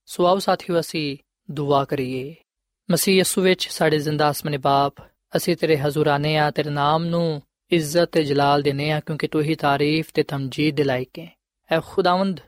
ਸੋ 0.09 0.25
ਆਓ 0.25 0.39
ਸਾਥੀਓ 0.39 0.79
ਅਸੀਂ 0.79 1.17
ਦੁਆ 1.49 1.83
ਕਰੀਏ 1.85 2.33
ਮਸੀਹ 2.89 3.15
ਯਿਸੂ 3.15 3.41
ਵਿੱਚ 3.41 3.67
ਸਾਡੇ 3.69 3.97
ਜ਼ਿੰਦਾ 3.97 4.29
ਅਸਮਨੇ 4.31 4.57
ਬਾਪ 4.57 5.01
ਅਸੀਂ 5.35 5.55
ਤੇਰੇ 5.57 5.77
ਹਜ਼ੂਰ 5.77 6.07
ਆਨੇ 6.07 6.37
ਆ 6.37 6.49
ਤੇਰੇ 6.51 6.69
ਨਾਮ 6.69 7.05
ਨੂੰ 7.05 7.41
ਇੱਜ਼ਤ 7.71 8.09
ਤੇ 8.11 8.23
ਜਲਾਲ 8.23 8.61
ਦੇਨੇ 8.61 8.91
ਆ 8.91 8.99
ਕਿਉਂਕਿ 8.99 9.27
ਤੂੰ 9.27 9.41
ਹੀ 9.41 9.55
ਤਾਰੀਫ 9.55 10.11
ਤੇ 10.13 10.23
ਤਮਜੀਦ 10.23 10.75
ਦੇ 10.75 10.83
ਲਾਇਕ 10.83 11.19
ਹੈ 11.19 11.27
ਐ 11.69 11.79
ਖੁਦਾਵੰਦ 11.85 12.39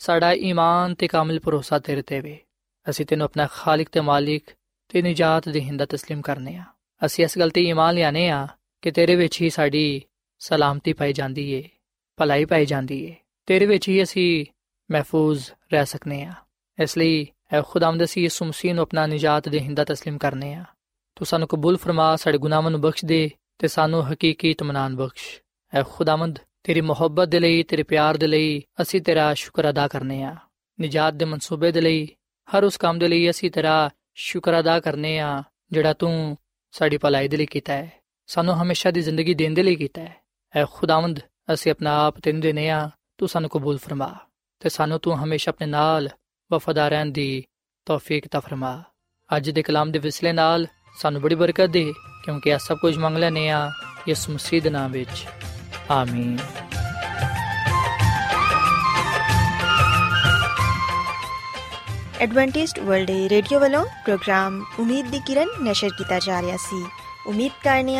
ਸਾਡਾ 0.00 0.32
ਈਮਾਨ 0.32 0.94
ਤੇ 0.94 1.08
ਕਾਮਿਲ 1.08 1.40
ਭਰੋਸਾ 1.40 1.78
ਤੇਰੇ 1.78 2.02
ਤੇ 2.02 2.20
ਵੇ 2.20 2.38
ਅਸੀਂ 2.86 3.06
ਤੈਨੂੰ 3.06 3.24
ਆਪਣਾ 3.24 3.46
ਖਾਲਕ 3.46 3.88
ਤੇ 3.88 4.00
ਮਾਲਿਕ 4.00 4.50
ਤੇ 4.90 5.02
ਨਜਾਤ 5.02 5.48
ਦੇ 5.48 5.60
ਹਿੰਦਾ 5.60 5.84
تسلیم 5.84 6.20
ਕਰਨੇ 6.20 6.56
ਆ 6.56 6.64
ਅਸੀਂ 7.02 7.24
ਇਸ 7.24 7.38
ਗੱਲ 7.38 7.50
ਤੇ 7.50 7.62
ਈਮਾਨ 7.62 7.94
ਲਿਆਨੇ 7.94 8.28
ਆ 8.30 8.46
ਕਿ 8.82 8.90
ਤੇਰੇ 8.90 9.16
ਵਿੱਚ 9.16 9.40
ਹੀ 9.42 9.50
ਸਾਡੀ 9.50 10.02
ਸਲਾਮਤੀ 10.44 10.92
ਪਾਈ 10.92 11.12
ਜਾਂਦੀ 11.12 11.50
ਏ 11.52 11.62
ਭਲਾਈ 12.18 12.44
ਪਾਈ 12.44 12.66
ਜਾਂਦੀ 12.66 13.04
ਏ 13.04 13.14
ਤੇਰੇ 13.48 13.66
ਵਿੱਚ 13.66 13.88
ਹੀ 13.88 14.02
ਅਸੀਂ 14.02 14.44
ਮਹਿਫੂਜ਼ 14.90 15.50
ਰਹਿ 15.72 15.86
ਸਕਨੇ 15.86 16.22
ਆ 16.24 16.32
ਇਸ 16.78 16.96
ਲਈ 16.98 17.26
ਐ 17.52 17.60
ਖੁਦਾਵੰਦ 17.62 18.04
ਅਸੀਂ 18.04 18.22
ਯਿਸੂ 18.22 18.44
ਮਸੀਹ 18.44 18.74
ਨੂੰ 18.74 18.82
ਆਪਣਾ 18.82 19.06
ਨਜਾਤ 19.06 19.48
ਦੇ 19.48 19.60
ਹਿੰਦਾ 19.60 19.82
تسلیم 19.82 20.18
ਕਰਨੇ 20.18 20.54
ਆ 20.54 20.64
ਤੂੰ 21.16 21.26
ਸਾਨੂੰ 21.26 21.48
ਕਬੂਲ 21.48 21.76
ਫਰਮਾ 21.76 22.14
ਸਾਡੇ 22.16 22.38
ਗੁਨਾਹਾਂ 22.38 22.70
ਨੂੰ 22.70 22.80
ਬਖਸ਼ 22.80 23.04
ਦੇ 23.04 23.30
ਤੇ 23.58 23.68
ਸਾਨੂੰ 23.68 24.02
ਹਕੀਕੀ 24.12 24.50
ਇਤਮਾਨਾਨ 24.50 24.96
ਬਖਸ਼ 24.96 25.24
ਐ 25.72 25.82
ਖੁਦਾਵੰਦ 25.82 26.38
ਤੇਰੀ 26.64 26.80
ਮੁਹੱਬਤ 26.80 27.28
ਦੇ 27.28 27.40
ਲਈ 27.40 27.62
ਤੇਰੇ 27.62 27.82
ਪਿਆਰ 27.82 28.16
ਦੇ 28.16 28.26
ਲਈ 28.26 28.62
ਅਸੀਂ 28.82 29.00
ਤੇਰਾ 29.00 29.32
ਸ਼ੁਕਰ 29.34 29.70
ਅਦਾ 29.70 29.86
ਕਰਨੇ 29.88 30.22
ਆ 30.22 30.34
ਨਜਾਤ 30.78 31.14
ਦੇ 31.14 31.24
ਮਨਸੂਬੇ 31.24 31.72
ਦੇ 31.72 31.80
ਲਈ 31.80 32.06
ਹਰ 32.48 32.64
ਉਸ 32.64 32.76
ਕੰਮ 32.76 32.98
ਦੇ 32.98 33.08
ਲਈ 33.08 33.30
ਅਸੀਂ 33.30 33.50
ਤੇਰਾ 33.50 33.90
ਸ਼ੁਕਰ 34.14 34.58
ਅਦਾ 34.60 34.78
ਕਰਨੇ 34.80 35.18
ਆ 35.18 35.42
ਜਿਹੜਾ 35.72 35.92
ਤੂੰ 35.92 36.36
ਸਾਡੀ 36.74 36.98
ਭਲਾਈ 36.98 37.28
ਦੇ 37.28 37.36
ਲਈ 37.36 37.46
ਕੀਤਾ 37.46 37.72
ਹੈ 37.72 37.90
ਸਾਨੂੰ 38.28 38.54
ਹਮੇਸ਼ਾ 38.62 38.90
ਦੀ 38.90 39.00
ਜ਼ਿੰਦਗੀ 39.00 39.34
ਦੇਣ 39.34 39.54
ਦੇ 39.54 39.62
ਲਈ 39.62 39.76
ਕੀਤਾ 39.76 40.02
ਹੈ 40.02 40.16
ਐ 40.55 40.65
ਖੁਦਾਵੰਦ, 40.71 41.19
ਅਸੀਂ 41.53 41.71
ਆਪਣਾ 41.71 42.05
ਆਪ 42.05 42.19
ਤੈਨੂੰ 42.19 42.41
ਦੇਨੇ 42.41 42.69
ਆ, 42.69 42.89
ਤੂੰ 43.17 43.29
ਸਾਨੂੰ 43.29 43.49
ਕਬੂਲ 43.49 43.77
ਫਰਮਾ 43.77 44.15
ਤੇ 44.59 44.69
ਸਾਨੂੰ 44.69 44.99
ਤੂੰ 44.99 45.23
ਹਮੇਸ਼ਾ 45.23 45.49
ਆਪਣੇ 45.49 45.67
ਨਾਲ 45.67 46.09
ਵਫਾਦਾਰ 46.51 46.89
ਰਹਿਣ 46.91 47.05
ਦੀ 47.05 47.43
ਤੌਫੀਕ 47.85 48.27
ਤਾ 48.27 48.39
ਫਰਮਾ। 48.39 48.83
ਅੱਜ 49.37 49.49
ਦੇ 49.49 49.63
ਕਲਾਮ 49.63 49.91
ਦੇ 49.91 49.99
ਵਿਸਲੇ 49.99 50.31
ਨਾਲ 50.31 50.67
ਸਾਨੂੰ 50.97 51.21
ਬੜੀ 51.21 51.35
ਬਰਕਤ 51.35 51.65
ਦੇ, 51.65 51.93
ਕਿਉਂਕਿ 52.25 52.49
ਇਹ 52.49 52.57
ਸਭ 52.57 52.77
ਕੁਝ 52.77 52.97
ਮੰਗ 52.97 53.17
ਲੈਨੇ 53.17 53.49
ਆ 53.49 53.71
ਯਿਸੂ 54.09 54.33
ਮਸੀਹ 54.33 54.61
ਦੇ 54.61 54.69
ਨਾਮ 54.69 54.91
ਵਿੱਚ। 54.91 55.25
ਆਮੀਨ। 55.91 56.37
ਐਡਵੈਂਟਿਸਟ 62.19 62.79
ਵਰਲਡ 62.79 63.11
ਰੇਡੀਓ 63.11 63.59
ਵੱਲੋਂ 63.59 63.85
ਪ੍ਰੋਗਰਾਮ 63.85 64.65
ਉਮੀਦ 64.79 65.07
ਦੀ 65.07 65.19
ਕਿਰਨ 65.19 65.47
ਨਿਸ਼ਰ 65.61 65.89
ਕੀਤਾ 65.89 66.19
ਜਾ 66.19 66.41
ਰਿਹਾ 66.41 66.57
ਸੀ। 66.57 66.85
ਉਮੀਦ 67.27 67.51
ਕਰਨੇ 67.63 67.99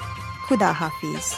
ਖੁਦਾ 0.47 0.71
ਹਾਫਿਜ਼ 0.73 1.33